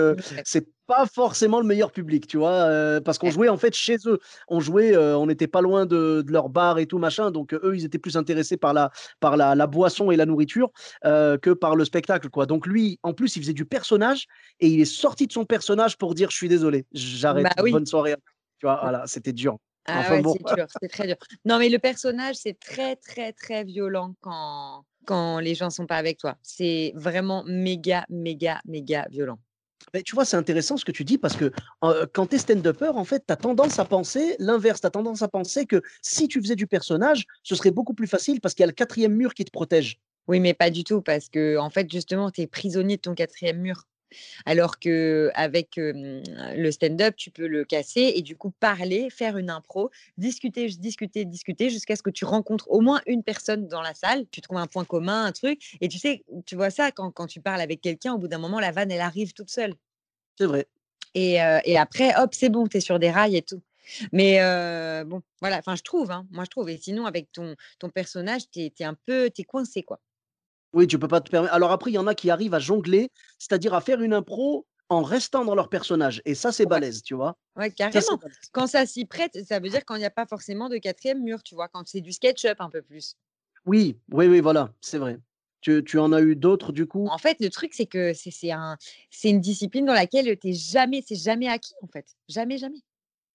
c'est 0.44 0.66
pas 0.90 1.06
forcément 1.06 1.60
le 1.60 1.66
meilleur 1.66 1.92
public, 1.92 2.26
tu 2.26 2.36
vois, 2.36 2.50
euh, 2.50 3.00
parce 3.00 3.16
qu'on 3.16 3.30
jouait 3.30 3.48
en 3.48 3.56
fait 3.56 3.72
chez 3.74 3.96
eux. 4.06 4.18
On 4.48 4.58
jouait, 4.58 4.96
euh, 4.96 5.16
on 5.16 5.26
n'était 5.26 5.46
pas 5.46 5.60
loin 5.60 5.86
de, 5.86 6.22
de 6.26 6.32
leur 6.32 6.48
bar 6.48 6.80
et 6.80 6.86
tout 6.86 6.98
machin, 6.98 7.30
donc 7.30 7.52
euh, 7.52 7.60
eux, 7.62 7.76
ils 7.76 7.84
étaient 7.84 8.00
plus 8.00 8.16
intéressés 8.16 8.56
par 8.56 8.74
la, 8.74 8.90
par 9.20 9.36
la, 9.36 9.54
la 9.54 9.66
boisson 9.68 10.10
et 10.10 10.16
la 10.16 10.26
nourriture 10.26 10.72
euh, 11.04 11.38
que 11.38 11.50
par 11.50 11.76
le 11.76 11.84
spectacle, 11.84 12.28
quoi. 12.28 12.44
Donc 12.46 12.66
lui, 12.66 12.98
en 13.04 13.12
plus, 13.14 13.36
il 13.36 13.42
faisait 13.42 13.52
du 13.52 13.64
personnage 13.66 14.26
et 14.58 14.66
il 14.66 14.80
est 14.80 14.84
sorti 14.84 15.28
de 15.28 15.32
son 15.32 15.44
personnage 15.44 15.96
pour 15.96 16.14
dire 16.16 16.28
je 16.32 16.36
suis 16.36 16.48
désolé, 16.48 16.86
j'arrête, 16.90 17.44
Bah 17.44 17.62
oui. 17.62 17.70
bonne 17.70 17.86
soirée. 17.86 18.16
Tu 18.58 18.66
vois, 18.66 18.80
voilà, 18.82 19.04
c'était 19.06 19.32
dur. 19.32 19.58
Ah 19.86 20.00
Enfin 20.00 20.16
ouais, 20.16 20.22
bon. 20.22 20.34
c'est 20.34 20.54
dur, 20.56 20.66
c'est 20.80 20.88
très 20.88 21.06
dur. 21.06 21.16
Non, 21.44 21.60
mais 21.60 21.68
le 21.68 21.78
personnage, 21.78 22.34
c'est 22.34 22.58
très, 22.58 22.96
très, 22.96 23.32
très 23.32 23.62
violent 23.62 24.14
quand, 24.20 24.84
quand 25.06 25.38
les 25.38 25.54
gens 25.54 25.70
sont 25.70 25.86
pas 25.86 25.96
avec 25.98 26.18
toi. 26.18 26.34
C'est 26.42 26.92
vraiment 26.96 27.44
méga, 27.46 28.04
méga, 28.10 28.60
méga 28.64 29.06
violent. 29.08 29.38
Mais 29.94 30.02
tu 30.02 30.14
vois, 30.14 30.24
c'est 30.24 30.36
intéressant 30.36 30.76
ce 30.76 30.84
que 30.84 30.92
tu 30.92 31.04
dis 31.04 31.18
parce 31.18 31.36
que 31.36 31.50
euh, 31.84 32.06
quand 32.12 32.26
tu 32.26 32.36
es 32.36 32.38
stand-upper, 32.38 32.92
en 32.94 33.04
fait, 33.04 33.24
tu 33.26 33.32
as 33.32 33.36
tendance 33.36 33.78
à 33.78 33.84
penser 33.84 34.36
l'inverse. 34.38 34.80
Tu 34.80 34.86
as 34.86 34.90
tendance 34.90 35.22
à 35.22 35.28
penser 35.28 35.66
que 35.66 35.82
si 36.02 36.28
tu 36.28 36.40
faisais 36.40 36.56
du 36.56 36.66
personnage, 36.66 37.24
ce 37.42 37.54
serait 37.54 37.70
beaucoup 37.70 37.94
plus 37.94 38.06
facile 38.06 38.40
parce 38.40 38.54
qu'il 38.54 38.62
y 38.62 38.64
a 38.64 38.68
le 38.68 38.72
quatrième 38.72 39.14
mur 39.14 39.34
qui 39.34 39.44
te 39.44 39.50
protège. 39.50 40.00
Oui, 40.28 40.38
mais 40.38 40.54
pas 40.54 40.70
du 40.70 40.84
tout, 40.84 41.02
parce 41.02 41.28
que, 41.28 41.56
en 41.58 41.70
fait, 41.70 41.90
justement, 41.90 42.30
tu 42.30 42.42
es 42.42 42.46
prisonnier 42.46 42.96
de 42.96 43.00
ton 43.00 43.14
quatrième 43.14 43.58
mur. 43.58 43.86
Alors 44.46 44.78
que 44.78 45.30
avec 45.34 45.78
euh, 45.78 46.22
le 46.56 46.70
stand-up, 46.70 47.14
tu 47.16 47.30
peux 47.30 47.46
le 47.46 47.64
casser 47.64 48.12
et 48.14 48.22
du 48.22 48.36
coup 48.36 48.50
parler, 48.50 49.08
faire 49.10 49.36
une 49.36 49.50
impro, 49.50 49.90
discuter, 50.18 50.66
discuter, 50.68 51.24
discuter 51.24 51.70
jusqu'à 51.70 51.96
ce 51.96 52.02
que 52.02 52.10
tu 52.10 52.24
rencontres 52.24 52.70
au 52.70 52.80
moins 52.80 53.00
une 53.06 53.22
personne 53.22 53.68
dans 53.68 53.82
la 53.82 53.94
salle, 53.94 54.26
tu 54.30 54.40
trouves 54.40 54.58
un 54.58 54.66
point 54.66 54.84
commun, 54.84 55.24
un 55.24 55.32
truc, 55.32 55.76
et 55.80 55.88
tu 55.88 55.98
sais, 55.98 56.24
tu 56.46 56.56
vois 56.56 56.70
ça 56.70 56.90
quand, 56.90 57.10
quand 57.10 57.26
tu 57.26 57.40
parles 57.40 57.60
avec 57.60 57.80
quelqu'un, 57.80 58.14
au 58.14 58.18
bout 58.18 58.28
d'un 58.28 58.38
moment, 58.38 58.60
la 58.60 58.72
vanne, 58.72 58.90
elle 58.90 59.00
arrive 59.00 59.32
toute 59.32 59.50
seule. 59.50 59.74
C'est 60.38 60.46
vrai. 60.46 60.66
Et, 61.14 61.42
euh, 61.42 61.58
et 61.64 61.76
après, 61.76 62.14
hop, 62.16 62.34
c'est 62.34 62.50
bon, 62.50 62.66
tu 62.66 62.76
es 62.78 62.80
sur 62.80 62.98
des 62.98 63.10
rails 63.10 63.36
et 63.36 63.42
tout. 63.42 63.62
Mais 64.12 64.40
euh, 64.40 65.04
bon, 65.04 65.22
voilà, 65.40 65.58
enfin, 65.58 65.76
je 65.76 65.82
trouve, 65.82 66.10
hein, 66.10 66.26
moi 66.30 66.44
je 66.44 66.50
trouve. 66.50 66.68
Et 66.70 66.78
sinon, 66.78 67.06
avec 67.06 67.32
ton, 67.32 67.56
ton 67.78 67.88
personnage, 67.88 68.50
tu 68.50 68.60
es, 68.60 68.84
un 68.84 68.94
peu, 68.94 69.30
t'es 69.30 69.44
coincé, 69.44 69.82
quoi. 69.82 70.00
Oui, 70.72 70.86
tu 70.86 70.98
peux 70.98 71.08
pas 71.08 71.20
te 71.20 71.30
permettre. 71.30 71.52
Alors 71.54 71.72
après, 71.72 71.90
il 71.90 71.94
y 71.94 71.98
en 71.98 72.06
a 72.06 72.14
qui 72.14 72.30
arrivent 72.30 72.54
à 72.54 72.58
jongler, 72.60 73.10
c'est-à-dire 73.38 73.74
à 73.74 73.80
faire 73.80 74.00
une 74.02 74.12
impro 74.12 74.66
en 74.88 75.02
restant 75.02 75.44
dans 75.44 75.54
leur 75.54 75.68
personnage. 75.68 76.22
Et 76.24 76.34
ça, 76.34 76.52
c'est 76.52 76.64
Ouais, 76.64 76.70
balèze, 76.70 77.02
tu 77.02 77.14
vois. 77.14 77.36
c'est 77.58 77.74
carrément. 77.74 78.20
Quand 78.52 78.66
ça 78.66 78.86
s'y 78.86 79.04
prête, 79.04 79.38
ça 79.46 79.60
veut 79.60 79.68
dire 79.68 79.84
quand 79.84 79.96
il 79.96 80.00
n'y 80.00 80.04
a 80.04 80.10
pas 80.10 80.26
forcément 80.26 80.68
de 80.68 80.78
quatrième 80.78 81.22
mur, 81.22 81.42
tu 81.42 81.54
vois, 81.54 81.68
quand 81.68 81.86
c'est 81.88 82.00
du 82.00 82.12
SketchUp 82.12 82.60
un 82.60 82.70
peu 82.70 82.82
plus. 82.82 83.16
Oui, 83.66 83.98
oui, 84.12 84.26
oui, 84.26 84.40
voilà, 84.40 84.72
c'est 84.80 84.98
vrai. 84.98 85.18
Tu, 85.60 85.84
tu 85.84 85.98
en 85.98 86.12
as 86.12 86.22
eu 86.22 86.36
d'autres, 86.36 86.72
du 86.72 86.86
coup? 86.86 87.06
En 87.08 87.18
fait, 87.18 87.36
le 87.40 87.50
truc, 87.50 87.74
c'est 87.74 87.86
que 87.86 88.14
c'est 88.14 88.30
c'est 88.30 88.50
un, 88.50 88.76
c'est 89.10 89.28
une 89.30 89.40
discipline 89.40 89.84
dans 89.84 89.92
laquelle 89.92 90.36
t'es 90.38 90.52
jamais, 90.54 91.02
c'est 91.06 91.16
jamais 91.16 91.48
acquis, 91.48 91.74
en 91.82 91.86
fait. 91.88 92.06
Jamais, 92.28 92.56
jamais. 92.58 92.80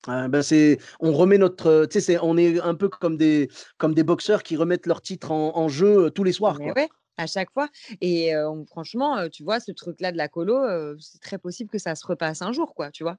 Ah, 0.08 0.28
ben 0.28 0.44
c'est, 0.44 0.78
on 1.00 1.14
remet 1.14 1.38
notre, 1.40 1.88
tu 1.88 2.00
sais, 2.00 2.18
on 2.22 2.38
est 2.38 2.60
un 2.60 2.76
peu 2.76 2.90
comme 2.90 3.18
des, 3.18 3.50
comme 3.78 3.96
des 3.96 4.04
boxeurs 4.04 4.44
qui 4.44 4.56
remettent 4.56 4.86
leur 4.86 5.02
titre 5.02 5.32
en, 5.32 5.58
en 5.58 5.68
jeu 5.68 6.06
euh, 6.06 6.10
tous 6.12 6.24
les 6.24 6.32
soirs, 6.32 6.62
quoi. 6.62 6.76
ouais, 6.76 6.90
à 7.18 7.28
chaque 7.28 7.52
fois. 7.52 7.70
Et 8.02 8.32
franchement, 8.68 9.30
tu 9.30 9.44
vois, 9.44 9.60
ce 9.60 9.72
truc-là 9.72 10.12
de 10.12 10.18
la 10.18 10.28
colo, 10.28 10.98
c'est 11.00 11.22
très 11.22 11.38
possible 11.40 11.70
que 11.72 11.78
ça 11.80 11.96
se 11.96 12.06
repasse 12.06 12.42
un 12.42 12.52
jour, 12.54 12.74
quoi, 12.76 12.92
tu 12.92 13.04
vois? 13.04 13.18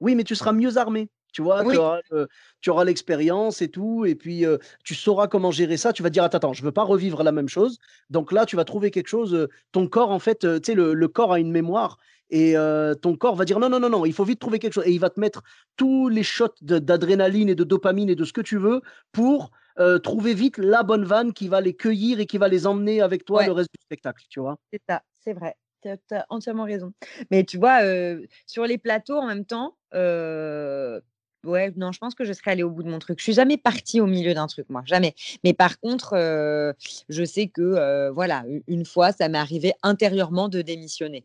Oui, 0.00 0.14
mais 0.16 0.24
tu 0.24 0.34
seras 0.36 0.52
mieux 0.52 0.76
armé. 0.78 1.10
Tu 1.34 1.42
vois, 1.42 1.62
tu 1.62 1.70
Oui, 1.70 1.76
auras, 1.76 1.98
euh, 2.12 2.26
tu 2.60 2.70
auras 2.70 2.84
l'expérience 2.84 3.60
et 3.60 3.68
tout, 3.68 4.06
et 4.06 4.14
puis 4.14 4.46
euh, 4.46 4.56
tu 4.84 4.94
sauras 4.94 5.26
comment 5.26 5.50
gérer 5.50 5.76
ça. 5.76 5.92
Tu 5.92 6.02
vas 6.02 6.08
te 6.08 6.14
dire, 6.14 6.24
attends, 6.24 6.38
attends, 6.38 6.52
je 6.54 6.62
veux 6.62 6.72
pas 6.72 6.84
revivre 6.84 7.22
la 7.22 7.32
même 7.32 7.48
chose. 7.48 7.78
Donc 8.08 8.32
là, 8.32 8.46
tu 8.46 8.56
vas 8.56 8.64
trouver 8.64 8.90
quelque 8.90 9.08
chose. 9.08 9.34
euh, 9.34 9.48
ton 9.72 9.86
corps, 9.86 10.10
en 10.10 10.18
fait, 10.18 10.44
euh, 10.44 10.58
tu 10.58 10.72
sais, 10.72 10.74
le, 10.74 10.94
le 10.94 11.08
corps 11.08 11.32
a 11.32 11.38
une 11.40 11.50
mémoire, 11.50 11.98
et 12.30 12.54
ton 13.02 13.16
corps 13.16 13.36
va 13.36 13.44
dire, 13.44 13.60
non, 13.60 13.68
non, 13.68 13.78
non, 13.78 13.90
non, 13.90 14.04
il 14.06 14.12
faut 14.12 14.24
vite 14.24 14.40
trouver 14.40 14.58
quelque 14.58 14.72
chose. 14.72 14.86
Et 14.86 14.92
il 14.92 14.98
va 14.98 15.10
te 15.10 15.20
mettre 15.20 15.42
tous 15.76 16.08
les 16.08 16.24
shots 16.24 16.54
d'adrénaline 16.62 17.48
et 17.48 17.54
de 17.54 17.62
dopamine 17.62 18.08
et 18.08 18.16
de 18.16 18.24
ce 18.24 18.32
que 18.32 18.40
tu 18.40 18.56
veux 18.56 18.80
pour 19.12 19.50
euh, 19.80 19.98
trouver 19.98 20.34
vite 20.34 20.58
la 20.58 20.84
bonne 20.84 21.04
vanne 21.04 21.32
qui 21.32 21.48
va 21.48 21.60
les 21.60 21.74
cueillir 21.74 22.20
et 22.20 22.26
qui 22.26 22.38
va 22.38 22.48
les 22.48 22.66
emmener 22.66 23.00
avec 23.00 23.24
toi 23.24 23.44
le 23.44 23.52
reste 23.52 23.70
du 23.74 23.82
spectacle, 23.82 24.24
tu 24.28 24.38
vois? 24.38 24.56
c'est 24.72 24.80
ça, 24.88 25.02
c'est 25.18 25.32
vrai. 25.32 25.56
Tu 25.82 25.90
as, 26.14 26.26
entièrement 26.30 26.64
raison. 26.64 26.92
Mais 27.30 27.44
tu 27.44 27.58
vois, 27.58 27.82
euh, 27.82 28.24
sur 28.46 28.64
les 28.64 28.78
plateaux, 28.78 29.18
en 29.18 29.26
même 29.26 29.44
temps, 29.44 29.76
euh, 29.92 31.00
ouais, 31.44 31.72
non, 31.76 31.92
je 31.92 31.98
pense 31.98 32.14
que 32.14 32.24
je 32.24 32.32
serais 32.32 32.52
allée 32.52 32.62
au 32.62 32.70
bout 32.70 32.82
de 32.82 32.88
mon 32.90 32.98
truc. 32.98 33.18
Je 33.18 33.24
suis 33.24 33.32
jamais 33.34 33.56
partie 33.56 34.00
au 34.00 34.06
milieu 34.06 34.34
d'un 34.34 34.46
truc, 34.46 34.66
moi, 34.70 34.82
jamais. 34.86 35.14
Mais 35.44 35.52
par 35.54 35.78
contre, 35.80 36.14
euh, 36.14 36.72
je 37.08 37.24
sais 37.24 37.48
que, 37.48 37.60
euh, 37.62 38.10
voilà, 38.12 38.44
une 38.68 38.84
fois, 38.84 39.12
ça 39.12 39.28
m'est 39.28 39.38
arrivé 39.38 39.72
intérieurement 39.82 40.48
de 40.48 40.62
démissionner. 40.62 41.24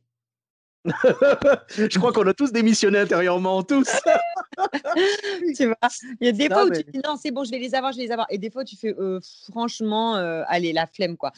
Je 0.86 1.98
crois 2.00 2.14
qu'on 2.14 2.26
a 2.28 2.34
tous 2.34 2.52
démissionné 2.52 3.00
intérieurement, 3.00 3.62
tous. 3.64 3.88
Tu 5.56 5.66
vois, 5.66 5.78
il 6.20 6.26
y 6.26 6.30
a 6.30 6.32
des 6.32 6.50
Non, 6.50 6.56
fois 6.56 6.66
où 6.66 6.70
mais 6.70 6.84
tu 6.84 6.92
dis 6.92 7.00
non, 7.06 7.16
c'est 7.22 7.32
bon, 7.32 7.44
je 7.44 7.52
vais 7.52 7.60
les 7.60 7.76
avoir, 7.76 7.92
je 7.92 7.98
vais 7.98 8.04
les 8.04 8.12
avoir. 8.12 8.28
Et 8.30 8.38
des 8.38 8.50
fois, 8.50 8.64
tu 8.66 8.76
fais 8.76 8.94
euh, 8.98 9.20
franchement, 9.52 10.16
euh, 10.18 10.44
allez, 10.48 10.74
la 10.74 10.86
flemme, 10.86 11.18
quoi. 11.18 11.32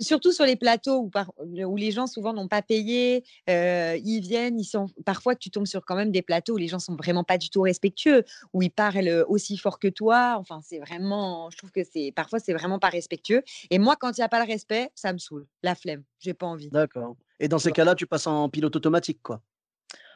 Surtout 0.00 0.32
sur 0.32 0.44
les 0.44 0.56
plateaux 0.56 0.98
où, 0.98 1.08
par- 1.08 1.32
où 1.38 1.76
les 1.76 1.90
gens 1.90 2.06
souvent 2.06 2.32
n'ont 2.32 2.48
pas 2.48 2.62
payé, 2.62 3.24
euh, 3.48 3.96
ils 4.04 4.20
viennent, 4.20 4.58
ils 4.60 4.64
sont. 4.64 4.86
Parfois, 5.04 5.34
tu 5.34 5.50
tombes 5.50 5.66
sur 5.66 5.84
quand 5.84 5.96
même 5.96 6.10
des 6.10 6.22
plateaux 6.22 6.54
où 6.54 6.58
les 6.58 6.68
gens 6.68 6.78
sont 6.78 6.96
vraiment 6.96 7.24
pas 7.24 7.38
du 7.38 7.48
tout 7.50 7.62
respectueux, 7.62 8.24
où 8.52 8.62
ils 8.62 8.70
parlent 8.70 9.24
aussi 9.28 9.56
fort 9.56 9.78
que 9.78 9.88
toi. 9.88 10.36
Enfin, 10.38 10.60
c'est 10.62 10.78
vraiment, 10.78 11.48
je 11.50 11.56
trouve 11.58 11.70
que 11.70 11.84
c'est 11.84 12.12
parfois 12.14 12.38
c'est 12.38 12.52
vraiment 12.54 12.78
pas 12.78 12.88
respectueux. 12.88 13.42
Et 13.70 13.78
moi, 13.78 13.96
quand 13.96 14.10
il 14.16 14.20
n'y 14.20 14.24
a 14.24 14.28
pas 14.28 14.44
le 14.44 14.50
respect, 14.50 14.90
ça 14.94 15.12
me 15.12 15.18
saoule, 15.18 15.46
la 15.62 15.74
flemme, 15.74 16.02
j'ai 16.18 16.34
pas 16.34 16.46
envie. 16.46 16.68
D'accord. 16.70 17.16
Et 17.40 17.48
dans 17.48 17.58
ces 17.58 17.72
cas-là, 17.72 17.94
tu 17.94 18.06
passes 18.06 18.26
en 18.26 18.48
pilote 18.48 18.74
automatique, 18.76 19.20
quoi. 19.22 19.40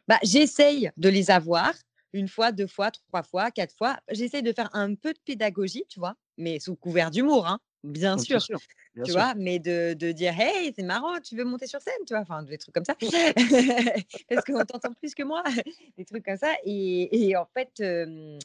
Bah, 0.08 0.18
j'essaye 0.22 0.90
de 0.96 1.08
les 1.08 1.30
avoir 1.30 1.72
une 2.12 2.28
fois, 2.28 2.52
deux 2.52 2.66
fois, 2.66 2.90
trois 2.90 3.22
fois, 3.22 3.50
quatre 3.50 3.74
fois. 3.76 3.98
J'essaye 4.10 4.42
de 4.42 4.52
faire 4.52 4.68
un 4.74 4.94
peu 4.94 5.12
de 5.12 5.18
pédagogie, 5.24 5.84
tu 5.88 5.98
vois, 6.00 6.14
mais 6.36 6.58
sous 6.58 6.74
couvert 6.76 7.10
d'humour, 7.10 7.46
hein, 7.46 7.58
bien 7.84 8.16
Bien 8.16 8.24
sûr, 8.24 8.42
sûr, 8.42 8.58
bien 8.94 9.04
tu 9.04 9.12
sûr. 9.12 9.20
vois, 9.20 9.34
mais 9.34 9.58
de, 9.58 9.94
de 9.94 10.12
dire 10.12 10.38
hey, 10.38 10.72
c'est 10.76 10.82
marrant, 10.82 11.20
tu 11.20 11.36
veux 11.36 11.44
monter 11.44 11.66
sur 11.66 11.80
scène, 11.80 11.94
tu 12.06 12.12
vois, 12.14 12.22
enfin 12.22 12.42
des 12.42 12.58
trucs 12.58 12.74
comme 12.74 12.84
ça, 12.84 12.94
parce 14.28 14.44
qu'on 14.44 14.64
t'entend 14.64 14.92
plus 14.92 15.14
que 15.14 15.22
moi, 15.22 15.42
des 15.96 16.04
trucs 16.04 16.24
comme 16.24 16.36
ça. 16.36 16.52
Et, 16.64 17.28
et 17.28 17.36
en 17.36 17.46
fait, 17.46 17.70
euh, 17.80 18.38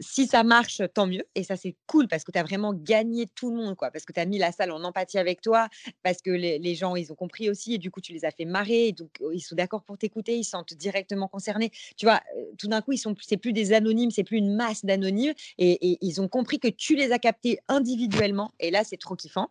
si 0.00 0.26
ça 0.26 0.42
marche, 0.42 0.82
tant 0.94 1.06
mieux. 1.06 1.24
Et 1.34 1.44
ça, 1.44 1.56
c'est 1.56 1.76
cool 1.86 2.08
parce 2.08 2.24
que 2.24 2.32
tu 2.32 2.38
as 2.38 2.42
vraiment 2.42 2.72
gagné 2.72 3.26
tout 3.34 3.50
le 3.50 3.56
monde, 3.56 3.76
quoi. 3.76 3.90
Parce 3.90 4.04
que 4.04 4.12
tu 4.12 4.20
as 4.20 4.24
mis 4.24 4.38
la 4.38 4.52
salle 4.52 4.70
en 4.70 4.82
empathie 4.84 5.18
avec 5.18 5.40
toi, 5.40 5.68
parce 6.02 6.22
que 6.22 6.30
les, 6.30 6.74
gens, 6.74 6.96
ils 6.96 7.12
ont 7.12 7.14
compris 7.14 7.50
aussi, 7.50 7.74
et 7.74 7.78
du 7.78 7.90
coup, 7.90 8.00
tu 8.00 8.12
les 8.12 8.24
as 8.24 8.30
fait 8.30 8.44
marrer, 8.44 8.88
et 8.88 8.92
donc 8.92 9.10
euh, 9.20 9.34
ils 9.34 9.40
sont 9.40 9.54
d'accord 9.54 9.82
pour 9.82 9.98
t'écouter, 9.98 10.36
ils 10.36 10.44
se 10.44 10.50
sentent 10.50 10.74
directement 10.74 11.28
concernés. 11.28 11.70
Tu 11.96 12.06
vois, 12.06 12.20
tout 12.58 12.68
d'un 12.68 12.80
coup, 12.80 12.92
ils 12.92 12.98
sont, 12.98 13.14
c'est 13.20 13.36
plus 13.36 13.52
des 13.52 13.72
anonymes, 13.72 14.10
c'est 14.10 14.24
plus 14.24 14.38
une 14.38 14.54
masse 14.54 14.84
d'anonymes, 14.84 15.34
et, 15.58 15.98
ils 16.00 16.20
ont 16.20 16.28
compris 16.28 16.58
que 16.58 16.68
tu 16.68 16.96
les 16.96 17.12
as 17.12 17.18
captés 17.18 17.58
individuellement, 17.68 18.52
et 18.60 18.70
là, 18.70 18.84
c'est 18.84 18.96
trop 18.96 19.16
kiffant. 19.16 19.50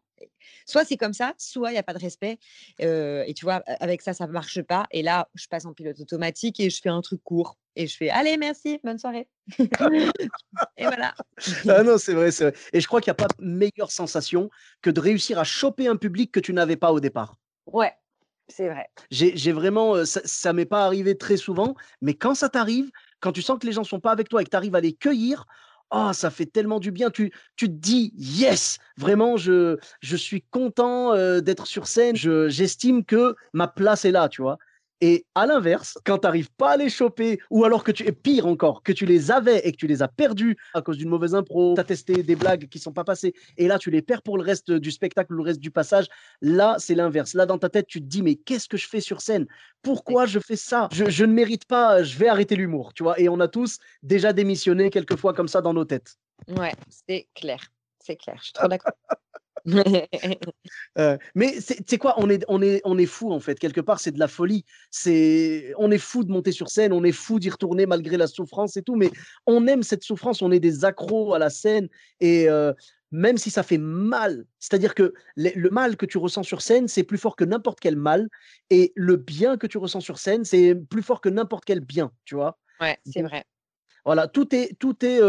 Soit 0.65 0.86
c'est 0.86 0.98
comme 0.98 1.13
ça, 1.13 1.34
soit 1.38 1.72
il 1.72 1.74
n'y 1.74 1.80
a 1.80 1.84
pas 1.84 1.93
de 1.93 2.00
respect. 2.00 2.38
et 2.80 3.34
tu 3.36 3.46
vois, 3.46 3.62
avec 3.65 4.02
ça, 4.02 4.13
ça 4.13 4.26
ne 4.26 4.32
marche 4.32 4.62
pas. 4.62 4.88
Et 4.91 5.02
là, 5.02 5.28
je 5.36 5.48
passe 5.48 5.65
en 5.65 5.74
pilote 5.74 6.00
automatique 6.00 6.60
et 6.60 6.69
je 6.69 6.82
fais 6.82 6.89
un 6.89 7.02
truc 7.02 7.22
court. 7.24 7.58
Et 7.75 7.88
je 7.88 7.97
fais 7.97 8.09
Allez, 8.09 8.38
merci, 8.38 8.79
bonne 8.83 8.97
soirée. 8.97 9.27
et 9.59 10.86
voilà. 10.86 11.13
Ah 11.67 11.83
non, 11.83 11.97
c'est 11.97 12.13
vrai, 12.13 12.31
c'est 12.31 12.51
vrai. 12.51 12.53
Et 12.71 12.79
je 12.79 12.88
crois 12.88 13.01
qu'il 13.01 13.12
n'y 13.12 13.17
a 13.19 13.27
pas 13.27 13.33
meilleure 13.39 13.91
sensation 13.91 14.49
que 14.81 14.89
de 14.89 14.99
réussir 14.99 15.39
à 15.39 15.43
choper 15.43 15.88
un 15.88 15.95
public 15.95 16.31
que 16.31 16.39
tu 16.39 16.53
n'avais 16.53 16.77
pas 16.77 16.91
au 16.91 16.99
départ. 16.99 17.36
Ouais, 17.65 17.93
C'est 18.47 18.69
vrai. 18.69 18.89
J'ai 19.09 19.51
vraiment, 19.51 20.05
ça, 20.05 20.21
ça 20.23 20.53
m'est 20.53 20.65
pas 20.65 20.86
arrivé 20.86 21.17
très 21.17 21.38
souvent, 21.38 21.75
mais 22.01 22.13
quand 22.13 22.36
ça 22.36 22.49
t'arrive, 22.49 22.91
quand 23.19 23.31
tu 23.31 23.41
sens 23.41 23.57
que 23.59 23.65
les 23.65 23.73
gens 23.73 23.83
sont 23.83 23.99
pas 23.99 24.12
avec 24.12 24.29
toi 24.29 24.41
et 24.41 24.45
que 24.45 24.49
tu 24.49 24.57
arrives 24.57 24.75
à 24.75 24.81
les 24.81 24.93
cueillir, 24.93 25.45
oh, 25.91 26.12
ça 26.13 26.29
fait 26.29 26.45
tellement 26.45 26.79
du 26.79 26.91
bien. 26.91 27.09
Tu, 27.09 27.31
tu 27.55 27.67
te 27.67 27.73
dis, 27.73 28.13
yes, 28.17 28.77
vraiment, 28.97 29.38
je, 29.38 29.77
je 30.01 30.15
suis 30.15 30.41
content 30.41 31.15
d'être 31.39 31.67
sur 31.67 31.88
scène. 31.88 32.15
J'estime 32.15 33.05
que 33.05 33.36
ma 33.53 33.67
place 33.67 34.05
est 34.05 34.12
là, 34.12 34.29
tu 34.29 34.41
vois. 34.41 34.57
Et 35.01 35.25
à 35.36 35.45
l'inverse, 35.45 35.97
quand 36.06 36.19
tu 36.19 36.27
n'arrives 36.27 36.51
pas 36.51 36.71
à 36.71 36.77
les 36.77 36.89
choper, 36.89 37.39
ou 37.49 37.65
alors 37.65 37.84
que 37.84 37.91
tu 37.91 38.08
es 38.08 38.12
pire 38.12 38.47
encore, 38.47 38.84
que 38.84 38.91
tu 38.91 39.06
les 39.06 39.32
avais 39.32 39.60
et 39.67 39.71
que 39.71 39.77
tu 39.77 39.88
les 39.88 40.01
as 40.01 40.08
perdus 40.08 40.58
à 40.73 40.82
cause 40.82 40.97
d'une 40.97 41.10
mauvaise 41.10 41.36
impro, 41.36 41.73
tu 41.75 41.82
as 41.82 41.84
testé 41.84 42.23
des 42.23 42.36
blagues 42.36 42.67
qui 42.69 42.79
sont 42.79 42.93
pas 42.93 43.03
passées, 43.03 43.34
et 43.58 43.67
là 43.67 43.77
tu 43.79 43.91
les 43.91 44.01
perds 44.01 44.21
pour 44.21 44.38
le 44.38 44.43
reste 44.43 44.71
du 44.71 44.91
spectacle, 44.91 45.34
le 45.34 45.41
reste 45.41 45.60
du 45.60 45.71
passage, 45.71 46.08
là 46.41 46.75
c'est 46.79 46.95
l'inverse. 46.95 47.34
Là 47.34 47.45
dans 47.45 47.58
ta 47.58 47.69
tête, 47.69 47.88
tu 47.88 47.99
te 47.99 48.06
dis, 48.06 48.21
mais 48.21 48.36
qu'est-ce 48.36 48.69
que 48.69 48.77
je 48.77 48.88
fais 48.88 49.01
sur 49.01 49.21
scène? 49.21 49.45
Pourquoi 49.82 50.25
je 50.25 50.39
fais 50.39 50.56
ça? 50.56 50.88
Je, 50.91 51.10
je, 51.10 51.25
ne 51.25 51.34
mérite 51.34 51.65
pas, 51.65 52.03
je 52.03 52.17
vais 52.17 52.27
arrêter 52.27 52.56
l'humour, 52.56 52.93
tu 52.93 53.03
vois. 53.03 53.19
Et 53.19 53.27
on 53.27 53.39
a 53.39 53.47
tous 53.47 53.79
déjà 54.03 54.32
démissionné 54.32 54.89
quelquefois 54.89 55.34
comme 55.34 55.47
ça 55.47 55.62
dans 55.62 55.73
nos 55.73 55.86
têtes. 55.86 56.17
Ouais, 56.47 56.73
c'est 57.08 57.27
clair. 57.36 57.71
C'est 57.99 58.15
clair, 58.17 58.36
je 58.39 58.45
suis 58.45 58.53
trop 58.53 58.67
d'accord. 58.67 58.93
Euh, 60.99 61.17
mais 61.34 61.56
c'est 61.60 61.97
quoi 61.97 62.13
on 62.17 62.30
est, 62.30 62.45
on, 62.47 62.62
est, 62.62 62.80
on 62.84 62.99
est 62.99 63.08
fou 63.08 63.32
en 63.32 63.39
fait. 63.39 63.58
Quelque 63.58 63.82
part, 63.82 63.99
c'est 63.99 64.12
de 64.12 64.19
la 64.19 64.28
folie. 64.28 64.63
C'est 64.91 65.73
On 65.78 65.89
est 65.89 65.97
fou 65.97 66.23
de 66.23 66.32
monter 66.32 66.52
sur 66.52 66.69
scène, 66.69 66.93
on 66.93 67.04
est 67.04 67.12
fou 67.12 67.39
d'y 67.39 67.49
retourner 67.49 67.88
malgré 67.88 68.15
la 68.15 68.28
souffrance 68.28 68.78
et 68.78 68.84
tout. 68.84 68.95
Mais 68.95 69.10
on 69.47 69.65
aime 69.65 69.82
cette 69.82 70.04
souffrance, 70.04 70.43
on 70.43 70.52
est 70.52 70.60
des 70.60 70.86
accros 70.86 71.34
à 71.34 71.39
la 71.39 71.49
scène. 71.49 71.89
Et 72.19 72.47
euh, 72.47 72.73
même 73.12 73.38
si 73.38 73.49
ça 73.49 73.63
fait 73.63 73.78
mal, 73.78 74.45
c'est-à-dire 74.60 74.93
que 74.93 75.13
le, 75.36 75.69
mal 75.69 75.97
que 75.97 76.06
tu 76.06 76.17
ressens 76.17 76.43
sur 76.43 76.62
scène, 76.62 76.88
c'est 76.88 77.04
plus 77.04 77.17
fort 77.17 77.36
que 77.36 77.43
n'importe 77.43 77.80
quel 77.80 77.95
mal. 77.95 78.28
Et 78.69 78.91
le 78.95 79.17
bien 79.17 79.58
que 79.58 79.67
tu 79.67 79.78
ressens 79.78 80.02
sur 80.02 80.19
scène, 80.19 80.45
c'est 80.45 80.76
plus 80.76 81.04
fort 81.04 81.21
que 81.21 81.30
n'importe 81.30 81.65
quel 81.65 81.80
bien, 81.80 82.12
tu 82.26 82.36
vois? 82.36 82.60
Ouais, 82.82 82.97
c'est 83.06 83.21
vrai. 83.21 83.45
Voilà, 84.05 84.27
tout 84.27 84.53
est, 84.53 84.77
tout 84.79 84.95
est 85.05 85.21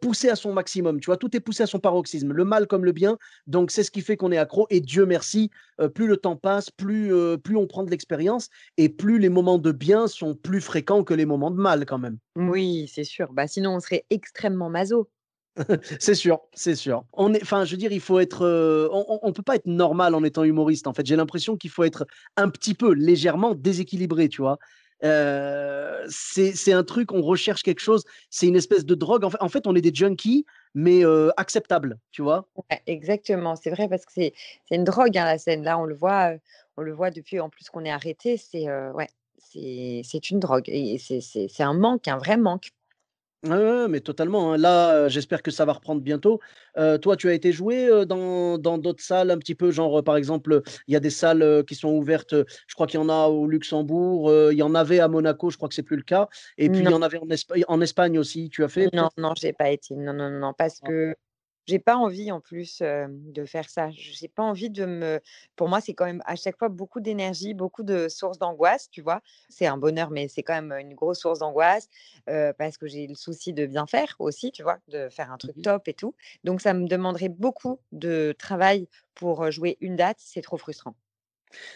poussé 0.00 0.28
à 0.28 0.36
son 0.36 0.52
maximum, 0.52 1.00
tu 1.00 1.06
vois, 1.06 1.16
tout 1.16 1.36
est 1.36 1.40
poussé 1.40 1.62
à 1.62 1.66
son 1.66 1.78
paroxysme, 1.78 2.32
le 2.32 2.44
mal 2.44 2.66
comme 2.66 2.84
le 2.84 2.92
bien. 2.92 3.18
Donc, 3.46 3.70
c'est 3.70 3.82
ce 3.82 3.90
qui 3.90 4.02
fait 4.02 4.16
qu'on 4.16 4.32
est 4.32 4.38
accro. 4.38 4.66
Et 4.70 4.80
Dieu 4.80 5.06
merci, 5.06 5.50
plus 5.94 6.06
le 6.06 6.16
temps 6.16 6.36
passe, 6.36 6.70
plus, 6.70 7.12
plus 7.42 7.56
on 7.56 7.66
prend 7.66 7.82
de 7.82 7.90
l'expérience 7.90 8.48
et 8.76 8.88
plus 8.88 9.18
les 9.18 9.28
moments 9.28 9.58
de 9.58 9.72
bien 9.72 10.06
sont 10.06 10.34
plus 10.34 10.60
fréquents 10.60 11.04
que 11.04 11.14
les 11.14 11.26
moments 11.26 11.50
de 11.50 11.60
mal, 11.60 11.84
quand 11.86 11.98
même. 11.98 12.18
Oui, 12.36 12.90
c'est 12.92 13.04
sûr. 13.04 13.32
Bah, 13.32 13.46
sinon, 13.46 13.76
on 13.76 13.80
serait 13.80 14.04
extrêmement 14.10 14.70
maso. 14.70 15.08
c'est 16.00 16.14
sûr, 16.14 16.40
c'est 16.54 16.74
sûr. 16.74 17.04
On 17.12 17.34
est, 17.34 17.42
enfin, 17.42 17.64
je 17.64 17.72
veux 17.72 17.76
dire, 17.76 17.92
il 17.92 18.00
faut 18.00 18.18
être, 18.18 18.46
on, 18.90 19.26
ne 19.26 19.32
peut 19.32 19.42
pas 19.42 19.56
être 19.56 19.66
normal 19.66 20.14
en 20.14 20.24
étant 20.24 20.44
humoriste. 20.44 20.86
En 20.86 20.94
fait, 20.94 21.06
j'ai 21.06 21.16
l'impression 21.16 21.56
qu'il 21.56 21.70
faut 21.70 21.84
être 21.84 22.06
un 22.36 22.48
petit 22.48 22.74
peu, 22.74 22.92
légèrement 22.92 23.54
déséquilibré, 23.54 24.28
tu 24.28 24.40
vois 24.40 24.58
c'est 25.02 26.72
un 26.72 26.84
truc, 26.84 27.12
on 27.12 27.22
recherche 27.22 27.62
quelque 27.62 27.80
chose, 27.80 28.04
c'est 28.30 28.46
une 28.46 28.56
espèce 28.56 28.84
de 28.84 28.94
drogue. 28.94 29.24
En 29.40 29.48
fait, 29.48 29.66
on 29.66 29.74
est 29.74 29.80
des 29.80 29.94
junkies, 29.94 30.46
mais 30.74 31.02
acceptables, 31.36 31.98
tu 32.10 32.22
vois? 32.22 32.48
Exactement, 32.86 33.56
c'est 33.56 33.70
vrai 33.70 33.88
parce 33.88 34.04
que 34.04 34.12
c'est 34.12 34.32
une 34.70 34.84
drogue, 34.84 35.18
hein, 35.18 35.24
la 35.24 35.38
scène. 35.38 35.64
Là, 35.64 35.78
on 35.78 35.84
le 35.84 35.94
voit, 35.94 36.32
on 36.76 36.82
le 36.82 36.92
voit 36.92 37.10
depuis 37.10 37.40
en 37.40 37.48
plus 37.48 37.68
qu'on 37.68 37.84
est 37.84 37.90
arrêté. 37.90 38.36
C'est 38.36 38.66
ouais, 38.92 39.08
c'est 39.38 40.30
une 40.30 40.38
drogue 40.40 40.68
et 40.68 40.98
c'est 40.98 41.62
un 41.62 41.74
manque, 41.74 42.08
un 42.08 42.18
vrai 42.18 42.36
manque. 42.36 42.70
Oui, 43.44 43.88
mais 43.88 44.00
totalement, 44.00 44.52
hein. 44.52 44.56
Là, 44.56 45.08
j'espère 45.08 45.42
que 45.42 45.50
ça 45.50 45.64
va 45.64 45.72
reprendre 45.72 46.00
bientôt. 46.00 46.40
toi, 47.00 47.16
tu 47.16 47.28
as 47.28 47.34
été 47.34 47.52
joué, 47.52 47.88
dans 48.06 48.78
d'autres 48.78 49.02
salles 49.02 49.30
un 49.30 49.38
petit 49.38 49.54
peu, 49.54 49.70
genre, 49.70 50.02
par 50.04 50.16
exemple, 50.16 50.62
il 50.86 50.94
y 50.94 50.96
a 50.96 51.00
des 51.00 51.10
salles, 51.10 51.64
qui 51.66 51.74
sont 51.74 51.90
ouvertes, 51.90 52.34
je 52.66 52.74
crois 52.74 52.86
qu'il 52.86 53.00
y 53.00 53.02
en 53.02 53.08
a 53.08 53.26
au 53.26 53.46
Luxembourg, 53.46 54.32
il 54.52 54.56
y 54.56 54.62
en 54.62 54.74
avait 54.74 55.00
à 55.00 55.08
Monaco, 55.08 55.50
je 55.50 55.56
crois 55.56 55.68
que 55.68 55.74
c'est 55.74 55.82
plus 55.82 55.96
le 55.96 56.02
cas 56.02 56.28
et 56.56 56.70
puis 56.70 56.80
il 56.80 56.90
y 56.90 56.94
en 56.94 57.02
avait 57.02 57.18
en 57.18 57.26
en 57.68 57.80
Espagne 57.80 58.18
aussi, 58.18 58.48
tu 58.48 58.62
as 58.64 58.68
fait 58.68 58.88
Non, 58.92 59.08
non, 59.16 59.34
j'ai 59.36 59.52
pas 59.52 59.70
été. 59.70 59.96
Non, 59.96 60.12
non, 60.12 60.30
non, 60.30 60.52
parce 60.56 60.80
que 60.80 61.14
j'ai 61.66 61.78
pas 61.78 61.96
envie 61.96 62.30
en 62.32 62.40
plus 62.40 62.82
de 62.82 63.44
faire 63.44 63.68
ça. 63.70 63.90
J'ai 63.90 64.28
pas 64.28 64.42
envie 64.42 64.70
de 64.70 64.84
me. 64.84 65.20
Pour 65.56 65.68
moi, 65.68 65.80
c'est 65.80 65.94
quand 65.94 66.04
même 66.06 66.22
à 66.26 66.36
chaque 66.36 66.58
fois 66.58 66.68
beaucoup 66.68 67.00
d'énergie, 67.00 67.54
beaucoup 67.54 67.82
de 67.82 68.08
sources 68.08 68.38
d'angoisse, 68.38 68.90
tu 68.90 69.00
vois. 69.02 69.20
C'est 69.48 69.66
un 69.66 69.76
bonheur, 69.76 70.10
mais 70.10 70.28
c'est 70.28 70.42
quand 70.42 70.54
même 70.60 70.72
une 70.72 70.94
grosse 70.94 71.20
source 71.20 71.38
d'angoisse 71.40 71.88
parce 72.26 72.76
que 72.78 72.86
j'ai 72.86 73.06
le 73.06 73.14
souci 73.14 73.52
de 73.52 73.66
bien 73.66 73.86
faire 73.86 74.14
aussi, 74.18 74.52
tu 74.52 74.62
vois, 74.62 74.78
de 74.88 75.08
faire 75.08 75.30
un 75.32 75.38
truc 75.38 75.56
mmh 75.56 75.62
top 75.62 75.88
et 75.88 75.94
tout. 75.94 76.14
Donc, 76.44 76.60
ça 76.60 76.74
me 76.74 76.86
demanderait 76.86 77.28
beaucoup 77.28 77.80
de 77.92 78.34
travail 78.38 78.88
pour 79.14 79.50
jouer 79.50 79.76
une 79.80 79.96
date. 79.96 80.18
C'est 80.20 80.42
trop 80.42 80.58
frustrant. 80.58 80.94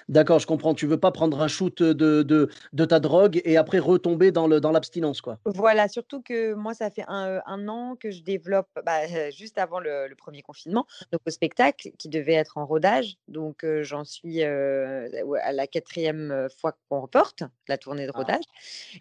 D'accord, 0.08 0.38
je 0.38 0.46
comprends. 0.46 0.74
Tu 0.74 0.86
veux 0.86 0.98
pas 0.98 1.10
prendre 1.10 1.40
un 1.40 1.48
shoot 1.48 1.82
de, 1.82 2.22
de, 2.22 2.48
de 2.72 2.84
ta 2.84 3.00
drogue 3.00 3.40
et 3.44 3.56
après 3.56 3.78
retomber 3.78 4.32
dans 4.32 4.46
le, 4.46 4.60
dans 4.60 4.72
l'abstinence, 4.72 5.20
quoi. 5.20 5.38
Voilà, 5.44 5.88
surtout 5.88 6.22
que 6.22 6.54
moi, 6.54 6.74
ça 6.74 6.90
fait 6.90 7.04
un, 7.08 7.68
an 7.68 7.96
que 7.98 8.10
je 8.10 8.22
développe, 8.22 8.68
bah, 8.84 9.06
juste 9.30 9.58
avant 9.58 9.80
le, 9.80 10.06
premier 10.16 10.40
confinement, 10.40 10.86
donc 11.12 11.20
au 11.26 11.30
spectacle 11.30 11.90
qui 11.98 12.08
devait 12.08 12.32
être 12.32 12.56
en 12.56 12.64
rodage. 12.64 13.16
Donc, 13.28 13.66
j'en 13.82 14.04
suis 14.04 14.42
à 14.42 15.52
la 15.52 15.66
quatrième 15.66 16.48
fois 16.58 16.76
qu'on 16.88 17.00
reporte 17.00 17.42
la 17.68 17.76
tournée 17.76 18.06
de 18.06 18.12
ah. 18.14 18.18
rodage. 18.18 18.44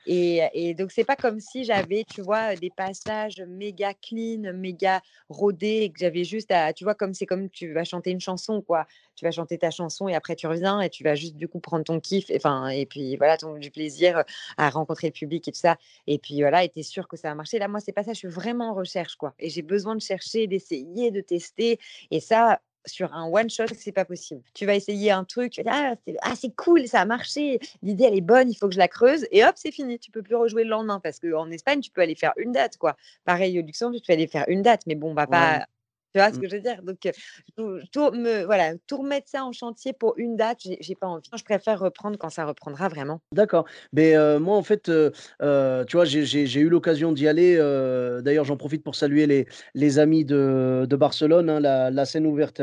Et, 0.05 0.41
et 0.53 0.73
donc, 0.73 0.91
c'est 0.91 1.05
pas 1.05 1.15
comme 1.15 1.39
si 1.39 1.63
j'avais, 1.63 2.03
tu 2.03 2.21
vois, 2.21 2.55
des 2.55 2.69
passages 2.69 3.41
méga 3.47 3.93
clean, 3.93 4.53
méga 4.53 5.01
rodés, 5.29 5.83
et 5.83 5.89
que 5.89 5.99
j'avais 5.99 6.23
juste 6.23 6.51
à, 6.51 6.73
tu 6.73 6.83
vois, 6.83 6.95
comme 6.95 7.13
c'est 7.13 7.25
comme 7.25 7.49
tu 7.49 7.73
vas 7.73 7.83
chanter 7.83 8.11
une 8.11 8.19
chanson, 8.19 8.61
quoi. 8.61 8.85
Tu 9.15 9.23
vas 9.23 9.31
chanter 9.31 9.57
ta 9.57 9.71
chanson 9.71 10.09
et 10.09 10.15
après 10.15 10.35
tu 10.35 10.45
reviens 10.47 10.64
et 10.82 10.89
tu 10.89 11.04
vas 11.04 11.15
juste 11.15 11.36
du 11.36 11.47
coup 11.47 11.60
prendre 11.60 11.84
ton 11.84 11.99
kiff 11.99 12.30
et, 12.30 12.39
et 12.73 12.86
puis 12.86 13.15
voilà, 13.17 13.38
ton, 13.38 13.58
du 13.58 13.71
plaisir 13.71 14.23
à 14.58 14.69
rencontrer 14.69 15.08
le 15.08 15.13
public 15.13 15.47
et 15.47 15.51
tout 15.51 15.60
ça. 15.60 15.78
Et 16.08 16.17
puis 16.17 16.41
voilà, 16.41 16.63
et 16.63 16.69
tu 16.69 16.80
es 16.80 16.84
sûr 16.84 17.08
que 17.08 17.17
ça 17.17 17.30
va 17.30 17.36
marcher. 17.36 17.60
Là, 17.60 17.67
moi, 17.67 17.80
c'est 17.80 17.91
pas 17.91 18.04
ça, 18.04 18.13
je 18.13 18.19
suis 18.19 18.28
vraiment 18.28 18.71
en 18.71 18.73
recherche 18.73 19.15
quoi. 19.15 19.34
Et 19.39 19.49
j'ai 19.49 19.62
besoin 19.62 19.95
de 19.95 20.01
chercher, 20.01 20.47
d'essayer, 20.47 21.12
de 21.12 21.21
tester. 21.21 21.80
Et 22.12 22.19
ça, 22.19 22.60
sur 22.86 23.13
un 23.13 23.28
one 23.28 23.49
shot, 23.49 23.65
c'est 23.78 23.91
pas 23.91 24.06
possible. 24.06 24.41
Tu 24.54 24.65
vas 24.65 24.75
essayer 24.75 25.12
un 25.12 25.23
truc, 25.23 25.54
tu 25.54 25.63
vas 25.63 25.71
dire 25.71 25.97
ah 26.21 26.36
c'est 26.36 26.49
ah, 26.49 26.54
cool, 26.56 26.88
ça 26.88 27.01
a 27.01 27.06
marché, 27.06 27.60
l'idée 27.82 28.06
elle 28.06 28.15
est 28.15 28.21
bonne, 28.21 28.49
il 28.49 28.56
faut 28.56 28.67
que 28.67 28.73
je 28.73 28.80
la 28.80 28.88
creuse 28.88 29.25
et 29.32 29.43
hop 29.43 29.54
c'est 29.56 29.71
fini. 29.71 29.99
Tu 29.99 30.12
peux 30.12 30.21
plus 30.21 30.36
rejouer 30.36 30.63
le 30.63 30.69
lendemain 30.69 30.99
parce 30.99 31.19
qu'en 31.19 31.49
Espagne 31.51 31.82
tu 31.82 31.91
peux 31.91 32.01
aller 32.01 32.15
faire 32.15 32.34
une 32.38 32.51
date 32.51 32.78
quoi. 32.78 32.95
Pareil 33.23 33.60
au 33.60 33.63
Luxembourg 33.63 33.99
tu 33.99 34.06
peux 34.06 34.13
aller 34.13 34.28
faire 34.28 34.45
une 34.47 34.62
date, 34.62 34.82
mais 34.88 34.95
bon 34.95 35.12
on 35.12 35.13
va 35.13 35.28
pas 35.28 35.65
tu 36.15 36.21
vois 36.21 36.32
ce 36.32 36.38
mmh. 36.38 36.41
que 36.41 36.47
je 36.47 36.56
veux 36.56 36.62
dire? 36.62 36.82
Donc, 36.82 36.99
tout, 37.91 38.12
me, 38.12 38.45
voilà, 38.45 38.71
tout 38.88 38.97
remettre 38.99 39.28
ça 39.28 39.43
en 39.43 39.51
chantier 39.51 39.91
pour 39.91 40.13
une 40.15 40.38
date, 40.38 40.60
j'ai 40.62 40.95
pas 40.95 41.08
envie. 41.08 41.30
Je 41.36 41.43
préfère 41.43 41.78
reprendre 41.78 42.17
quand 42.17 42.30
ça 42.30 42.45
reprendra 42.45 42.88
vraiment. 42.88 43.19
D'accord. 43.34 43.65
Mais 43.91 44.15
moi, 44.39 44.56
en 44.56 44.63
fait, 44.63 44.84
tu 44.84 45.97
vois, 45.97 46.06
j'ai 46.06 46.60
eu 46.60 46.69
l'occasion 46.69 47.12
d'y 47.12 47.28
aller. 47.28 47.58
D'ailleurs, 48.23 48.45
j'en 48.45 48.56
profite 48.56 48.82
pour 48.82 48.95
saluer 48.95 49.28
les, 49.28 49.45
les 49.73 49.99
amis 49.99 50.23
de, 50.23 50.86
de 50.89 50.95
Barcelone, 50.95 51.49
hein, 51.49 51.60
la, 51.60 51.91
la, 51.91 52.06
scène 52.06 52.25
ouverte, 52.25 52.62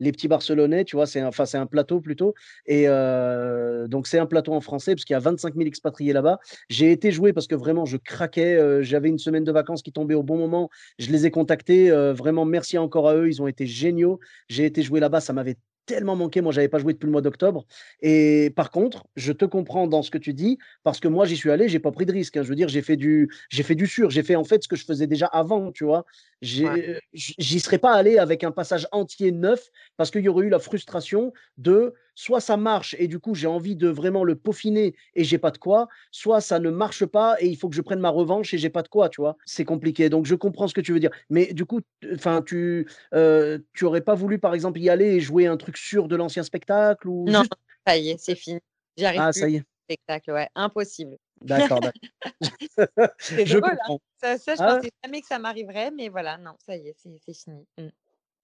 les 0.00 0.12
petits 0.12 0.28
Barcelonais, 0.28 0.84
tu 0.84 0.96
vois, 0.96 1.06
c'est 1.06 1.22
enfin, 1.22 1.44
un 1.52 1.66
plateau 1.66 2.00
plutôt. 2.00 2.34
Et 2.64 2.86
donc, 2.86 4.06
c'est 4.06 4.18
un 4.18 4.26
plateau 4.26 4.54
en 4.54 4.62
français, 4.62 4.94
parce 4.94 5.04
qu'il 5.04 5.12
y 5.12 5.16
a 5.16 5.20
25 5.20 5.54
000 5.56 5.66
expatriés 5.66 6.14
là-bas. 6.14 6.38
J'ai 6.70 6.90
été 6.90 7.12
joué 7.12 7.34
parce 7.34 7.48
que 7.48 7.54
vraiment, 7.54 7.84
je 7.84 7.98
craquais. 7.98 8.82
J'avais 8.82 9.10
une 9.10 9.18
semaine 9.18 9.44
de 9.44 9.52
vacances 9.52 9.82
qui 9.82 9.92
tombait 9.92 10.14
au 10.14 10.22
bon 10.22 10.38
moment. 10.38 10.70
Je 10.98 11.10
les 11.10 11.26
ai 11.26 11.30
contactés. 11.30 11.90
vraiment, 11.90 12.46
merci 12.46 12.78
encore 12.78 12.93
à 13.02 13.16
eux. 13.16 13.28
Ils 13.28 13.42
ont 13.42 13.46
été 13.46 13.66
géniaux. 13.66 14.20
J'ai 14.48 14.64
été 14.64 14.82
jouer 14.82 15.00
là-bas, 15.00 15.20
ça 15.20 15.32
m'avait 15.32 15.56
tellement 15.86 16.16
manqué. 16.16 16.40
Moi, 16.40 16.52
j'avais 16.52 16.68
pas 16.68 16.78
joué 16.78 16.92
depuis 16.92 17.06
le 17.06 17.12
mois 17.12 17.20
d'octobre. 17.20 17.66
Et 18.00 18.52
par 18.56 18.70
contre, 18.70 19.06
je 19.16 19.32
te 19.32 19.44
comprends 19.44 19.86
dans 19.86 20.02
ce 20.02 20.10
que 20.10 20.18
tu 20.18 20.34
dis 20.34 20.58
parce 20.82 21.00
que 21.00 21.08
moi, 21.08 21.26
j'y 21.26 21.36
suis 21.36 21.50
allé, 21.50 21.68
j'ai 21.68 21.78
pas 21.78 21.92
pris 21.92 22.06
de 22.06 22.12
risque. 22.12 22.36
Hein. 22.36 22.42
Je 22.42 22.48
veux 22.48 22.54
dire, 22.54 22.68
j'ai 22.68 22.82
fait 22.82 22.96
du, 22.96 23.30
j'ai 23.50 23.62
fait 23.62 23.74
du 23.74 23.86
sûr. 23.86 24.10
J'ai 24.10 24.22
fait 24.22 24.36
en 24.36 24.44
fait 24.44 24.62
ce 24.62 24.68
que 24.68 24.76
je 24.76 24.84
faisais 24.84 25.06
déjà 25.06 25.26
avant, 25.26 25.72
tu 25.72 25.84
vois. 25.84 26.04
J'y 26.42 27.60
serais 27.60 27.78
pas 27.78 27.92
allé 27.92 28.18
avec 28.18 28.44
un 28.44 28.52
passage 28.52 28.86
entier 28.92 29.32
neuf 29.32 29.70
parce 29.96 30.10
qu'il 30.10 30.22
y 30.22 30.28
aurait 30.28 30.46
eu 30.46 30.50
la 30.50 30.58
frustration 30.58 31.32
de 31.58 31.94
soit 32.14 32.40
ça 32.40 32.56
marche 32.56 32.94
et 32.98 33.08
du 33.08 33.18
coup 33.18 33.34
j'ai 33.34 33.46
envie 33.46 33.76
de 33.76 33.88
vraiment 33.88 34.24
le 34.24 34.36
peaufiner 34.36 34.94
et 35.14 35.24
j'ai 35.24 35.38
pas 35.38 35.50
de 35.50 35.58
quoi, 35.58 35.88
soit 36.10 36.40
ça 36.40 36.58
ne 36.58 36.70
marche 36.70 37.04
pas 37.04 37.36
et 37.40 37.46
il 37.46 37.56
faut 37.56 37.68
que 37.68 37.76
je 37.76 37.82
prenne 37.82 38.00
ma 38.00 38.10
revanche 38.10 38.54
et 38.54 38.58
j'ai 38.58 38.70
pas 38.70 38.82
de 38.82 38.88
quoi, 38.88 39.08
tu 39.08 39.20
vois. 39.20 39.36
C'est 39.44 39.64
compliqué. 39.64 40.08
Donc 40.08 40.26
je 40.26 40.34
comprends 40.34 40.68
ce 40.68 40.74
que 40.74 40.80
tu 40.80 40.92
veux 40.92 41.00
dire. 41.00 41.10
Mais 41.30 41.52
du 41.52 41.64
coup, 41.64 41.80
enfin 42.14 42.42
tu 42.42 42.88
euh, 43.14 43.58
tu 43.72 43.84
aurais 43.84 44.00
pas 44.00 44.14
voulu 44.14 44.38
par 44.38 44.54
exemple 44.54 44.80
y 44.80 44.90
aller 44.90 45.16
et 45.16 45.20
jouer 45.20 45.46
un 45.46 45.56
truc 45.56 45.76
sûr 45.76 46.08
de 46.08 46.16
l'ancien 46.16 46.42
spectacle 46.42 47.08
ou 47.08 47.24
Non, 47.28 47.42
ça 47.86 47.96
y 47.96 48.10
est, 48.10 48.18
c'est 48.18 48.34
fini. 48.36 48.60
J'arrive 48.96 49.20
ah, 49.20 49.32
ça 49.32 49.48
y 49.48 49.56
est. 49.56 49.62
Spectacle, 49.84 50.32
ouais, 50.32 50.48
impossible. 50.54 51.16
D'accord. 51.42 51.80
je 52.40 53.56
hein. 53.56 53.60
comprends. 53.60 54.00
Ça, 54.20 54.36
je 54.36 54.62
ah. 54.62 54.76
pensais 54.76 54.90
jamais 55.02 55.20
que 55.20 55.26
ça 55.26 55.38
m'arriverait, 55.38 55.90
mais 55.90 56.08
voilà, 56.08 56.38
non, 56.38 56.52
ça 56.64 56.76
y 56.76 56.88
est, 56.88 56.96
c'est 56.96 57.34
fini. 57.34 57.66
Mmh. 57.78 57.88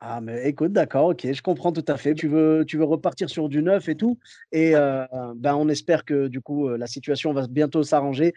Ah, 0.00 0.20
mais 0.22 0.48
écoute, 0.48 0.72
d'accord, 0.72 1.08
ok, 1.08 1.30
je 1.30 1.42
comprends 1.42 1.72
tout 1.72 1.84
à 1.86 1.98
fait. 1.98 2.14
Tu 2.14 2.26
veux, 2.26 2.64
tu 2.66 2.78
veux 2.78 2.84
repartir 2.84 3.28
sur 3.28 3.50
du 3.50 3.62
neuf 3.62 3.88
et 3.88 3.96
tout. 3.96 4.18
Et 4.50 4.72
ben, 4.72 5.54
on 5.54 5.68
espère 5.68 6.04
que 6.04 6.28
du 6.28 6.40
coup, 6.40 6.68
la 6.68 6.86
situation 6.86 7.32
va 7.34 7.46
bientôt 7.46 7.82
s'arranger 7.82 8.32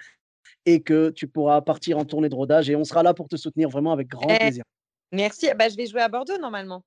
et 0.65 0.81
que 0.81 1.09
tu 1.09 1.27
pourras 1.27 1.61
partir 1.61 1.97
en 1.97 2.05
tournée 2.05 2.29
de 2.29 2.35
rodage 2.35 2.69
et 2.69 2.75
on 2.75 2.83
sera 2.83 3.03
là 3.03 3.13
pour 3.13 3.27
te 3.27 3.35
soutenir 3.35 3.69
vraiment 3.69 3.91
avec 3.91 4.07
grand 4.07 4.29
eh, 4.29 4.37
plaisir. 4.37 4.63
Merci. 5.11 5.49
Bah, 5.57 5.69
je 5.69 5.75
vais 5.75 5.85
jouer 5.85 6.01
à 6.01 6.09
Bordeaux 6.09 6.37
normalement. 6.37 6.83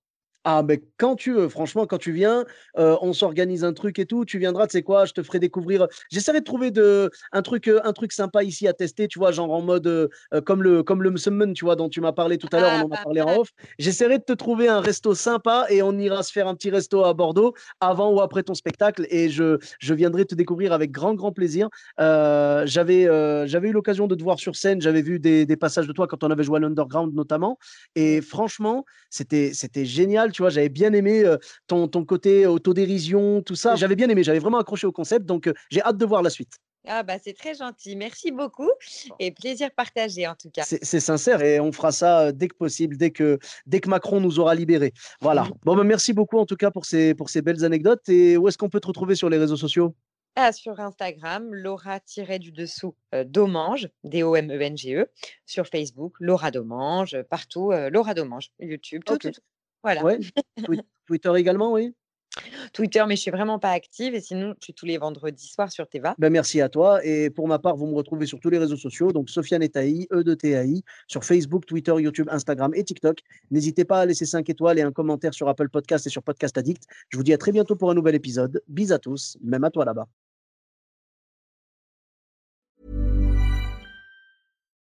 Ah, 0.49 0.63
mais 0.63 0.81
quand 0.97 1.17
tu 1.17 1.33
veux, 1.33 1.49
franchement, 1.49 1.87
quand 1.87 1.99
tu 1.99 2.13
viens, 2.13 2.45
euh, 2.79 2.97
on 3.01 3.13
s'organise 3.13 3.65
un 3.65 3.73
truc 3.73 3.99
et 3.99 4.07
tout. 4.07 4.25
Tu 4.25 4.39
viendras, 4.39 4.69
tu 4.69 4.79
sais 4.79 4.83
quoi, 4.83 5.05
je 5.05 5.13
te 5.13 5.21
ferai 5.21 5.41
découvrir. 5.41 5.89
J'essaierai 6.09 6.39
de 6.39 6.45
trouver 6.45 6.71
de, 6.71 7.11
un, 7.33 7.43
truc, 7.43 7.67
euh, 7.67 7.81
un 7.83 7.93
truc 7.93 8.13
sympa 8.13 8.45
ici 8.45 8.69
à 8.69 8.73
tester, 8.73 9.09
tu 9.09 9.19
vois, 9.19 9.33
genre 9.33 9.51
en 9.51 9.61
mode 9.61 9.89
euh, 9.89 10.09
comme 10.45 10.63
le, 10.63 10.85
comme 10.85 11.03
le 11.03 11.13
tu 11.53 11.65
vois, 11.65 11.75
dont 11.75 11.89
tu 11.89 12.01
m'as 12.01 12.13
parlé 12.13 12.39
tout 12.39 12.47
à 12.53 12.61
l'heure, 12.61 12.73
on 12.85 12.87
en 12.87 12.93
a 12.93 12.97
ah, 12.97 13.03
parlé 13.03 13.23
en 13.23 13.41
off. 13.41 13.49
J'essaierai 13.81 14.19
de 14.19 14.23
te 14.23 14.35
trouver 14.35 14.69
un 14.69 14.81
resto 14.81 15.17
sympa 15.17 15.67
et 15.69 15.83
on 15.83 15.99
ira 15.99 16.23
se 16.23 16.31
faire 16.31 16.47
un 16.47 16.55
petit 16.55 16.71
resto 16.71 17.03
à 17.03 17.13
Bordeaux 17.13 17.55
avant 17.81 18.13
ou 18.13 18.21
après 18.21 18.45
ton 18.45 18.55
spectacle 18.55 19.05
et 19.11 19.29
je, 19.29 19.59
je 19.81 19.95
viendrai 19.95 20.27
te 20.27 20.37
découvrir 20.37 20.73
avec 20.73 20.93
grand, 20.93 21.15
grand 21.15 21.33
plaisir. 21.33 21.69
j'avais, 21.99 23.09
j'avais 23.49 23.69
eu 23.71 23.73
l'occasion 23.73 24.07
de 24.07 24.15
te 24.15 24.23
voir 24.23 24.39
sur 24.39 24.55
scène, 24.55 24.81
j'avais 24.81 25.03
vu 25.03 25.19
des, 25.19 25.45
des, 25.45 25.57
passages 25.57 25.89
de 25.89 25.93
toi 25.93 26.07
quand 26.07 26.23
on 26.23 26.31
avait 26.31 26.45
joué 26.45 26.59
à 26.59 26.61
l'Underground 26.61 27.13
notamment. 27.17 27.59
Et 27.97 28.21
franchement, 28.21 28.85
c'était, 29.11 29.53
c'était 29.53 29.85
génial 29.85 30.33
tu 30.37 30.43
vois, 30.43 30.51
j'avais 30.51 30.69
bien 30.69 30.93
aimé 30.93 31.25
ton, 31.67 31.89
ton 31.89 32.05
côté 32.05 32.47
autodérision, 32.47 33.41
tout 33.41 33.55
ça. 33.55 33.75
J'avais 33.75 33.97
bien 33.97 34.11
aimé, 34.11 34.23
j'avais 34.23 34.39
vraiment 34.39 34.59
accroché 34.59 34.87
au 34.87 34.93
concept, 34.93 35.25
donc 35.25 35.51
j'ai 35.71 35.81
hâte 35.81 35.97
de 35.97 36.05
voir 36.05 36.23
la 36.23 36.29
suite. 36.29 36.59
Ah 36.89 37.03
bah 37.03 37.15
c'est 37.23 37.33
très 37.33 37.55
gentil, 37.55 37.97
merci 37.97 38.31
beaucoup 38.31 38.71
et 39.19 39.33
plaisir 39.33 39.71
partagé 39.75 40.27
en 40.27 40.37
tout 40.37 40.51
cas. 40.51 40.63
C'est 40.63 41.01
sincère 41.01 41.43
et 41.43 41.59
on 41.59 41.73
fera 41.73 41.91
ça 41.91 42.31
dès 42.33 42.47
que 42.47 42.55
possible, 42.55 42.97
dès 42.97 43.11
que, 43.11 43.39
dès 43.67 43.81
que 43.81 43.89
Macron 43.89 44.21
nous 44.21 44.39
aura 44.39 44.55
libérés. 44.55 44.93
Voilà. 45.21 45.47
Bon 45.65 45.75
bah, 45.75 45.85
merci 45.85 46.13
beaucoup 46.13 46.39
en 46.39 46.47
tout 46.47 46.57
cas 46.57 46.71
pour 46.71 46.85
ces, 46.85 47.15
pour 47.15 47.29
ces 47.29 47.43
belles 47.43 47.65
anecdotes 47.65 48.09
et 48.09 48.37
où 48.37 48.47
est-ce 48.47 48.59
qu'on 48.59 48.69
peut 48.69 48.79
te 48.79 48.87
retrouver 48.87 49.17
sur 49.17 49.29
les 49.29 49.39
réseaux 49.39 49.57
sociaux? 49.57 49.97
Ah, 50.37 50.53
sur 50.53 50.79
Instagram, 50.79 51.53
Laura-du-dessous 51.53 52.95
Domange, 53.25 53.89
D-O-M-E-N-G-E. 54.05 55.07
Sur 55.47 55.67
Facebook, 55.67 56.15
Laura 56.21 56.51
Domange, 56.51 57.17
partout, 57.31 57.73
Laura 57.91 58.13
Domange, 58.13 58.51
YouTube, 58.61 59.03
tout, 59.05 59.17
tout, 59.17 59.31
tout. 59.31 59.41
Voilà. 59.87 60.19
Twitter 61.07 61.33
également, 61.37 61.73
oui. 61.73 61.95
Twitter, 62.73 63.03
mais 63.07 63.17
je 63.17 63.23
suis 63.23 63.31
vraiment 63.31 63.59
pas 63.59 63.71
active 63.71 64.15
et 64.15 64.21
sinon, 64.21 64.55
je 64.59 64.65
suis 64.65 64.75
tous 64.75 64.85
les 64.85 64.99
vendredis 64.99 65.47
soirs 65.47 65.71
sur 65.71 65.89
Teva. 65.89 66.15
Ben 66.19 66.31
merci 66.31 66.61
à 66.61 66.69
toi. 66.69 67.05
Et 67.05 67.31
pour 67.31 67.49
ma 67.49 67.59
part, 67.59 67.77
vous 67.77 67.87
me 67.87 67.95
retrouvez 67.95 68.27
sur 68.27 68.41
tous 68.41 68.51
les 68.51 68.59
réseaux 68.59 68.77
sociaux, 68.77 69.13
donc 69.13 69.31
Sofiane 69.31 69.63
Etaï, 69.63 70.07
E 70.13 70.23
de 70.23 70.35
TAI, 70.35 70.83
sur 71.07 71.25
Facebook, 71.25 71.65
Twitter, 71.67 71.95
YouTube, 71.97 72.29
Instagram 72.31 72.73
et 72.75 72.85
TikTok. 72.85 73.21
N'hésitez 73.51 73.85
pas 73.85 74.01
à 74.01 74.07
laisser 74.07 74.27
5 74.27 74.49
étoiles 74.51 74.79
et 74.79 74.83
un 74.83 74.93
commentaire 74.93 75.33
sur 75.33 75.49
Apple 75.49 75.69
Podcast 75.69 76.07
et 76.07 76.11
sur 76.11 76.23
Podcast 76.23 76.59
Addict. 76.59 76.83
Je 77.09 77.17
vous 77.17 77.23
dis 77.23 77.33
à 77.33 77.39
très 77.39 77.53
bientôt 77.53 77.77
pour 77.77 77.91
un 77.91 77.95
nouvel 77.95 78.15
épisode. 78.15 78.63
Bis 78.69 78.93
à 78.93 78.99
tous, 78.99 79.39
même 79.43 79.65
à 79.65 79.71
toi 79.71 79.85
là-bas. 79.85 80.07